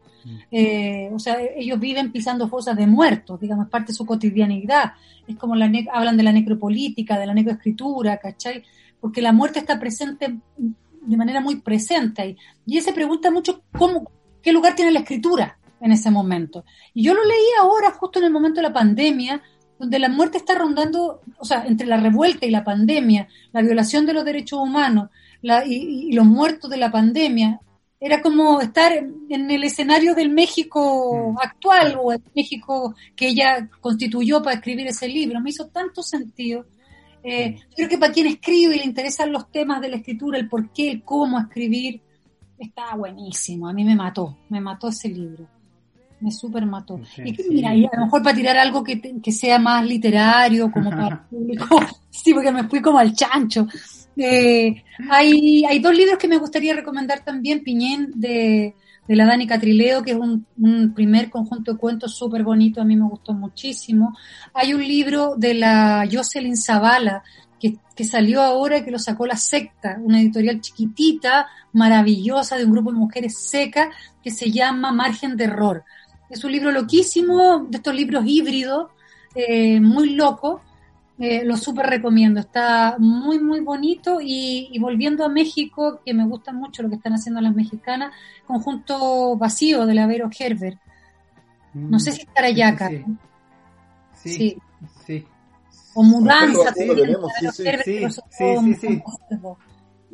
Eh, 0.50 1.11
o 1.12 1.18
sea, 1.18 1.38
ellos 1.56 1.78
viven 1.78 2.12
pisando 2.12 2.48
fosas 2.48 2.76
de 2.76 2.87
muertos, 2.87 3.40
digamos, 3.40 3.68
parte 3.68 3.88
de 3.88 3.96
su 3.96 4.06
cotidianidad. 4.06 4.92
Es 5.26 5.37
como 5.37 5.54
la 5.54 5.70
hablan 5.92 6.16
de 6.16 6.22
la 6.22 6.33
necropolítica, 6.33 7.18
de 7.18 7.26
la 7.26 7.35
necroescritura, 7.35 8.18
¿cachai? 8.18 8.62
Porque 9.00 9.22
la 9.22 9.33
muerte 9.33 9.59
está 9.59 9.78
presente 9.78 10.38
de 10.56 11.16
manera 11.16 11.40
muy 11.40 11.56
presente 11.56 12.22
ahí. 12.22 12.37
Y 12.66 12.80
se 12.80 12.92
pregunta 12.92 13.30
mucho 13.30 13.62
cómo, 13.76 14.11
qué 14.42 14.52
lugar 14.52 14.74
tiene 14.74 14.92
la 14.92 15.00
escritura 15.00 15.59
en 15.80 15.92
ese 15.92 16.11
momento. 16.11 16.64
Y 16.94 17.02
yo 17.02 17.14
lo 17.14 17.24
leí 17.24 17.46
ahora, 17.59 17.90
justo 17.92 18.18
en 18.18 18.26
el 18.26 18.33
momento 18.33 18.61
de 18.61 18.68
la 18.68 18.72
pandemia, 18.72 19.42
donde 19.78 19.98
la 19.98 20.11
muerte 20.11 20.37
está 20.37 20.54
rondando, 20.54 21.22
o 21.38 21.44
sea, 21.44 21.64
entre 21.66 21.87
la 21.87 21.96
revuelta 21.96 22.44
y 22.44 22.50
la 22.50 22.64
pandemia, 22.64 23.28
la 23.52 23.62
violación 23.62 24.04
de 24.04 24.12
los 24.12 24.24
derechos 24.26 24.61
humanos 24.61 25.09
y, 25.66 26.12
los 26.12 26.26
muertos 26.26 26.70
de 26.70 26.76
la 26.76 26.90
pandemia, 26.90 27.61
era 28.00 28.22
como 28.22 28.60
estar 28.60 28.92
en, 28.92 29.50
el 29.50 29.62
escenario 29.62 30.14
del 30.14 30.30
México 30.30 31.34
mm. 31.34 31.38
actual 31.38 31.98
o 32.02 32.12
el 32.12 32.22
México 32.34 32.94
que 33.14 33.28
ella 33.28 33.68
constituyó 33.80 34.42
para 34.42 34.56
escribir 34.56 34.86
ese 34.86 35.06
libro. 35.06 35.40
Me 35.40 35.50
hizo 35.50 35.68
tanto 35.68 36.02
sentido 36.02 36.64
eh, 37.22 37.58
creo 37.76 37.88
que 37.88 37.98
para 37.98 38.12
quien 38.12 38.26
escribe 38.26 38.76
y 38.76 38.78
le 38.78 38.84
interesan 38.84 39.32
los 39.32 39.50
temas 39.50 39.80
de 39.80 39.88
la 39.88 39.96
escritura, 39.96 40.38
el 40.38 40.48
por 40.48 40.70
qué, 40.72 40.90
el 40.90 41.02
cómo 41.02 41.38
escribir, 41.38 42.00
está 42.58 42.94
buenísimo. 42.96 43.68
A 43.68 43.72
mí 43.72 43.84
me 43.84 43.94
mató, 43.94 44.38
me 44.48 44.60
mató 44.60 44.88
ese 44.88 45.08
libro. 45.08 45.46
Me 46.20 46.30
súper 46.30 46.66
mató. 46.66 47.00
y 47.16 47.34
mira, 47.48 47.70
a 47.70 47.74
lo 47.74 48.04
mejor 48.04 48.22
para 48.22 48.36
tirar 48.36 48.56
algo 48.58 48.84
que, 48.84 49.00
que 49.00 49.32
sea 49.32 49.58
más 49.58 49.84
literario, 49.86 50.70
como 50.70 50.90
para 50.90 51.08
el 51.08 51.18
público, 51.30 51.80
sí, 52.10 52.34
porque 52.34 52.52
me 52.52 52.68
fui 52.68 52.80
como 52.80 52.98
al 52.98 53.14
chancho. 53.14 53.66
Eh, 54.16 54.83
hay, 55.09 55.64
hay 55.64 55.79
dos 55.79 55.96
libros 55.96 56.18
que 56.18 56.29
me 56.29 56.38
gustaría 56.38 56.75
recomendar 56.75 57.25
también, 57.25 57.62
Piñén 57.62 58.11
de 58.14 58.75
de 59.11 59.16
la 59.16 59.27
Dani 59.27 59.44
Catrileo, 59.44 60.05
que 60.05 60.12
es 60.12 60.16
un, 60.16 60.46
primer 60.94 61.31
conjunto 61.31 61.73
de 61.73 61.79
cuentos 61.79 62.14
súper 62.14 62.44
bonito, 62.44 62.81
a 62.81 62.85
mí 62.85 62.94
me 62.94 63.09
gustó 63.09 63.33
muchísimo. 63.33 64.16
Hay 64.55 64.73
un 64.73 64.87
libro 64.87 65.35
de 65.37 65.55
la 65.55 66.09
Jocelyn 66.09 66.57
Zavala, 66.57 67.25
que, 67.59 67.77
que, 67.96 68.05
salió 68.05 68.40
ahora 68.40 68.79
y 68.79 68.85
que 68.85 68.92
lo 68.92 69.01
sacó 69.01 69.27
La 69.27 69.35
Secta, 69.35 69.99
una 70.01 70.20
editorial 70.20 70.61
chiquitita, 70.61 71.49
maravillosa, 71.73 72.57
de 72.57 72.64
un 72.64 72.70
grupo 72.70 72.93
de 72.93 72.99
mujeres 72.99 73.37
secas, 73.37 73.89
que 74.22 74.30
se 74.30 74.53
llama 74.53 74.93
Margen 74.93 75.37
de 75.37 75.43
Error. 75.43 75.82
Es 76.28 76.45
un 76.45 76.53
libro 76.53 76.70
loquísimo, 76.70 77.66
de 77.68 77.78
estos 77.78 77.97
libros 77.97 78.22
híbridos, 78.24 78.93
eh, 79.34 79.80
muy 79.80 80.11
loco, 80.11 80.62
eh, 81.23 81.45
lo 81.45 81.59
súper 81.59 81.85
recomiendo, 81.85 82.41
está 82.41 82.97
muy, 82.99 83.39
muy 83.39 83.61
bonito 83.61 84.21
y, 84.23 84.75
volviendo 84.81 85.23
a 85.23 85.29
México, 85.29 86.01
que 86.03 86.14
me 86.14 86.25
gusta 86.25 86.51
mucho 86.51 86.83
lo 86.83 86.89
que 86.89 86.95
están 86.95 87.12
haciendo 87.12 87.43
las 87.43 87.55
mexicanas, 87.55 88.14
conjunto 88.47 89.37
vacío 89.37 89.85
de 89.85 89.93
la 89.93 90.07
Vero 90.07 90.31
Herbert. 90.37 90.81
No 91.75 92.01
sé 92.01 92.12
si 92.12 92.23
estará 92.23 92.47
allá 92.47 92.68
acá. 92.68 92.91
Sí, 94.14 94.57
sí. 95.05 95.27
O 95.93 96.03
mudanza. 96.03 96.73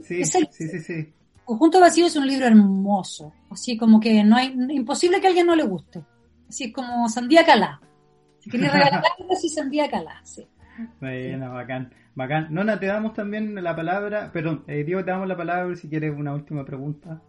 Sí, 0.03 0.25
sí, 0.25 0.49
sí, 0.51 0.81
sí. 0.81 1.13
Conjunto 1.45 1.81
vacío 1.81 2.07
es 2.07 2.17
un 2.17 2.27
libro 2.27 2.47
hermoso, 2.47 3.33
así 3.49 3.77
como 3.77 4.01
que 4.01 4.25
no 4.25 4.35
hay, 4.35 4.53
imposible 4.71 5.21
que 5.21 5.29
a 5.29 5.31
alguien 5.31 5.47
no 5.47 5.55
le 5.55 5.63
guste. 5.63 6.03
Así 6.49 6.73
como 6.73 7.09
Sandía 7.09 7.47
Calá. 7.47 7.81
Si 8.41 8.51
quería 8.51 8.73
regalar 8.73 9.05
algo, 9.21 9.37
sí 9.37 9.49
Sandía 9.49 9.89
Calá, 9.89 10.21
sí. 10.25 10.45
Bueno, 11.01 11.53
bacán, 11.55 11.93
bacán. 12.15 12.49
Nona, 12.51 12.79
te 12.79 12.87
damos 12.87 13.15
también 13.15 13.55
la 13.63 13.75
palabra, 13.75 14.31
perdón, 14.33 14.65
eh, 14.67 14.85
Diego, 14.85 15.05
te 15.05 15.11
damos 15.11 15.29
la 15.29 15.37
palabra 15.37 15.75
si 15.77 15.89
quieres 15.89 16.15
una 16.17 16.35
última 16.35 16.65
pregunta. 16.65 17.21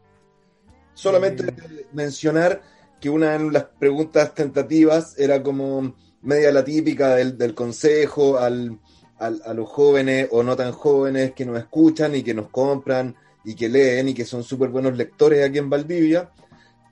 Solamente 0.94 1.44
eh, 1.48 1.86
mencionar 1.94 2.62
que 3.00 3.10
una 3.10 3.38
de 3.38 3.52
las 3.52 3.64
preguntas 3.66 4.34
tentativas 4.34 5.18
era 5.20 5.42
como 5.44 5.94
media 6.22 6.52
la 6.52 6.64
típica 6.64 7.16
del, 7.16 7.38
del 7.38 7.54
consejo 7.54 8.38
al, 8.40 8.80
al, 9.20 9.42
a 9.46 9.54
los 9.54 9.70
jóvenes 9.70 10.28
o 10.32 10.42
no 10.44 10.56
tan 10.56 10.72
jóvenes 10.72 11.34
que 11.34 11.46
nos 11.46 11.58
escuchan 11.60 12.16
y 12.16 12.24
que 12.24 12.34
nos 12.34 12.50
compran 12.50 13.16
y 13.44 13.56
que 13.56 13.70
leen 13.70 14.10
y 14.10 14.14
que 14.14 14.26
son 14.26 14.44
súper 14.44 14.70
buenos 14.70 14.98
lectores 14.98 15.48
aquí 15.48 15.60
en 15.60 15.70
Valdivia. 15.70 16.32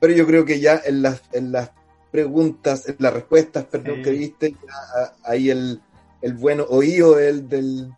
Pero 0.00 0.14
yo 0.14 0.26
creo 0.26 0.44
que 0.44 0.60
ya 0.60 0.80
en 0.84 1.02
las, 1.02 1.22
en 1.32 1.50
las 1.52 1.72
preguntas, 2.12 2.88
en 2.88 2.96
las 2.98 3.12
respuestas, 3.12 3.64
perdón, 3.64 3.96
Sí. 3.96 4.02
que 4.02 4.10
viste, 4.10 4.50
ya 4.52 5.12
ahí 5.24 5.50
el, 5.50 5.80
el 6.26 6.34
buen 6.34 6.60
oído 6.68 7.14
del, 7.14 7.48
del, 7.48 7.92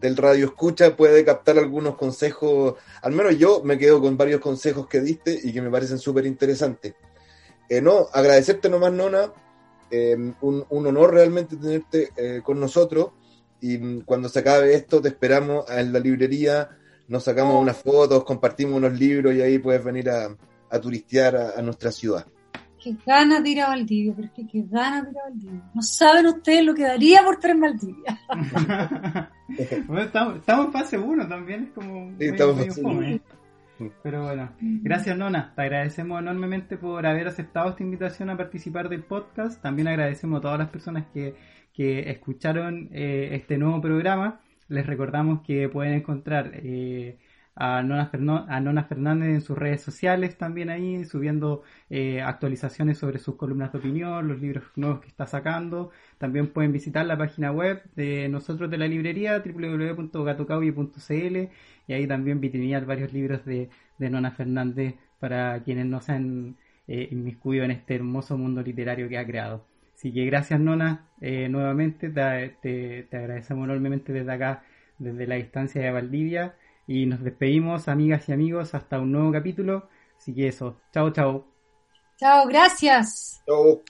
del 0.00 0.16
radio 0.16 0.46
escucha 0.46 0.94
puede 0.96 1.24
captar 1.24 1.58
algunos 1.58 1.96
consejos. 1.96 2.74
Al 3.02 3.12
menos 3.12 3.36
yo 3.38 3.62
me 3.64 3.76
quedo 3.76 4.00
con 4.00 4.16
varios 4.16 4.40
consejos 4.40 4.86
que 4.86 5.00
diste 5.00 5.38
y 5.42 5.52
que 5.52 5.60
me 5.60 5.70
parecen 5.70 5.98
súper 5.98 6.24
interesantes. 6.26 6.94
Eh, 7.68 7.80
no, 7.80 8.06
agradecerte 8.12 8.68
nomás, 8.68 8.92
Nona. 8.92 9.32
eh, 9.90 10.16
un, 10.40 10.64
un 10.68 10.86
honor 10.86 11.14
realmente 11.14 11.56
tenerte 11.56 12.10
eh, 12.16 12.40
con 12.44 12.60
nosotros. 12.60 13.10
Y 13.60 14.02
cuando 14.02 14.28
se 14.28 14.40
acabe 14.40 14.74
esto, 14.74 15.00
te 15.00 15.08
esperamos 15.08 15.68
en 15.70 15.92
la 15.92 15.98
librería. 15.98 16.70
Nos 17.08 17.24
sacamos 17.24 17.60
unas 17.60 17.76
fotos, 17.76 18.24
compartimos 18.24 18.76
unos 18.76 18.98
libros 18.98 19.34
y 19.34 19.42
ahí 19.42 19.58
puedes 19.58 19.82
venir 19.82 20.10
a, 20.10 20.36
a 20.70 20.80
turistear 20.80 21.36
a, 21.36 21.50
a 21.58 21.62
nuestra 21.62 21.90
ciudad. 21.90 22.26
Qué 22.86 22.96
ganas 23.04 23.42
de 23.42 23.50
ir 23.50 23.60
a 23.62 23.66
Valdivia, 23.70 24.12
pero 24.14 24.28
es 24.28 24.32
que 24.32 24.46
qué 24.46 24.62
ganas 24.70 25.06
de 25.06 25.10
ir 25.10 25.18
a 25.18 25.22
Valdivia. 25.24 25.62
No 25.74 25.82
saben 25.82 26.26
ustedes 26.26 26.64
lo 26.64 26.72
que 26.72 26.84
daría 26.84 27.20
por 27.24 27.34
estar 27.34 27.50
en 27.50 27.60
Valdivia. 27.60 28.20
Bueno, 29.86 30.02
estamos, 30.02 30.36
estamos 30.36 30.66
en 30.66 30.72
fase 30.72 30.98
1 30.98 31.28
también, 31.28 31.64
es 31.64 31.70
como 31.70 32.10
Sí, 32.18 32.30
medio-. 32.82 33.20
Pero 34.02 34.24
bueno, 34.24 34.50
gracias 34.60 35.16
Nona, 35.16 35.52
te 35.54 35.62
agradecemos 35.62 36.20
enormemente 36.20 36.76
por 36.76 37.06
haber 37.06 37.28
aceptado 37.28 37.70
esta 37.70 37.82
invitación 37.82 38.30
a 38.30 38.36
participar 38.36 38.88
del 38.88 39.02
podcast. 39.02 39.62
También 39.62 39.88
agradecemos 39.88 40.38
a 40.38 40.42
todas 40.42 40.58
las 40.58 40.68
personas 40.68 41.06
que, 41.12 41.34
que 41.72 42.10
escucharon 42.10 42.88
eh, 42.92 43.30
este 43.32 43.56
nuevo 43.56 43.80
programa. 43.80 44.40
Les 44.68 44.86
recordamos 44.86 45.42
que 45.42 45.68
pueden 45.68 45.94
encontrar 45.94 46.52
eh, 46.54 47.18
a, 47.56 47.82
Nona 47.82 48.10
a 48.48 48.60
Nona 48.60 48.84
Fernández 48.84 49.28
en 49.30 49.40
sus 49.40 49.58
redes 49.58 49.82
sociales 49.82 50.36
también 50.38 50.70
ahí, 50.70 51.04
subiendo 51.04 51.62
eh, 51.90 52.20
actualizaciones 52.22 52.98
sobre 52.98 53.18
sus 53.18 53.34
columnas 53.36 53.72
de 53.72 53.78
opinión, 53.78 54.28
los 54.28 54.40
libros 54.40 54.64
nuevos 54.76 55.00
que 55.00 55.08
está 55.08 55.26
sacando. 55.26 55.90
También 56.18 56.48
pueden 56.52 56.72
visitar 56.72 57.04
la 57.06 57.18
página 57.18 57.50
web 57.52 57.82
de 57.96 58.28
nosotros 58.28 58.70
de 58.70 58.78
la 58.78 58.86
librería 58.88 59.40
www.gatocauye.cl 59.40 61.48
y 61.86 61.92
ahí 61.92 62.06
también 62.06 62.40
vitrinear 62.40 62.84
varios 62.86 63.12
libros 63.12 63.44
de, 63.44 63.70
de 63.98 64.10
Nona 64.10 64.30
Fernández 64.32 64.94
para 65.18 65.62
quienes 65.62 65.86
no 65.86 66.00
se 66.00 66.12
han 66.12 66.56
eh, 66.88 67.08
inmiscuido 67.10 67.64
en 67.64 67.70
este 67.72 67.94
hermoso 67.96 68.36
mundo 68.38 68.62
literario 68.62 69.08
que 69.08 69.18
ha 69.18 69.26
creado. 69.26 69.64
Así 69.94 70.12
que 70.12 70.24
gracias 70.26 70.60
Nona, 70.60 71.08
eh, 71.20 71.48
nuevamente 71.48 72.10
te, 72.10 72.56
te- 72.60 73.04
te 73.10 73.16
agradecemos 73.16 73.64
enormemente 73.64 74.12
desde 74.12 74.32
acá, 74.32 74.62
desde 74.98 75.26
la 75.26 75.36
distancia 75.36 75.80
de 75.82 75.90
Valdivia 75.90 76.54
y 76.86 77.06
nos 77.06 77.22
despedimos 77.22 77.88
amigas 77.88 78.28
y 78.28 78.32
amigos 78.32 78.74
hasta 78.74 79.00
un 79.00 79.12
nuevo 79.12 79.32
capítulo. 79.32 79.88
Así 80.16 80.34
que 80.34 80.48
eso, 80.48 80.80
chao 80.92 81.10
chao. 81.10 81.46
Chao, 82.18 82.46
gracias. 82.46 83.42
Chau. 83.46 83.86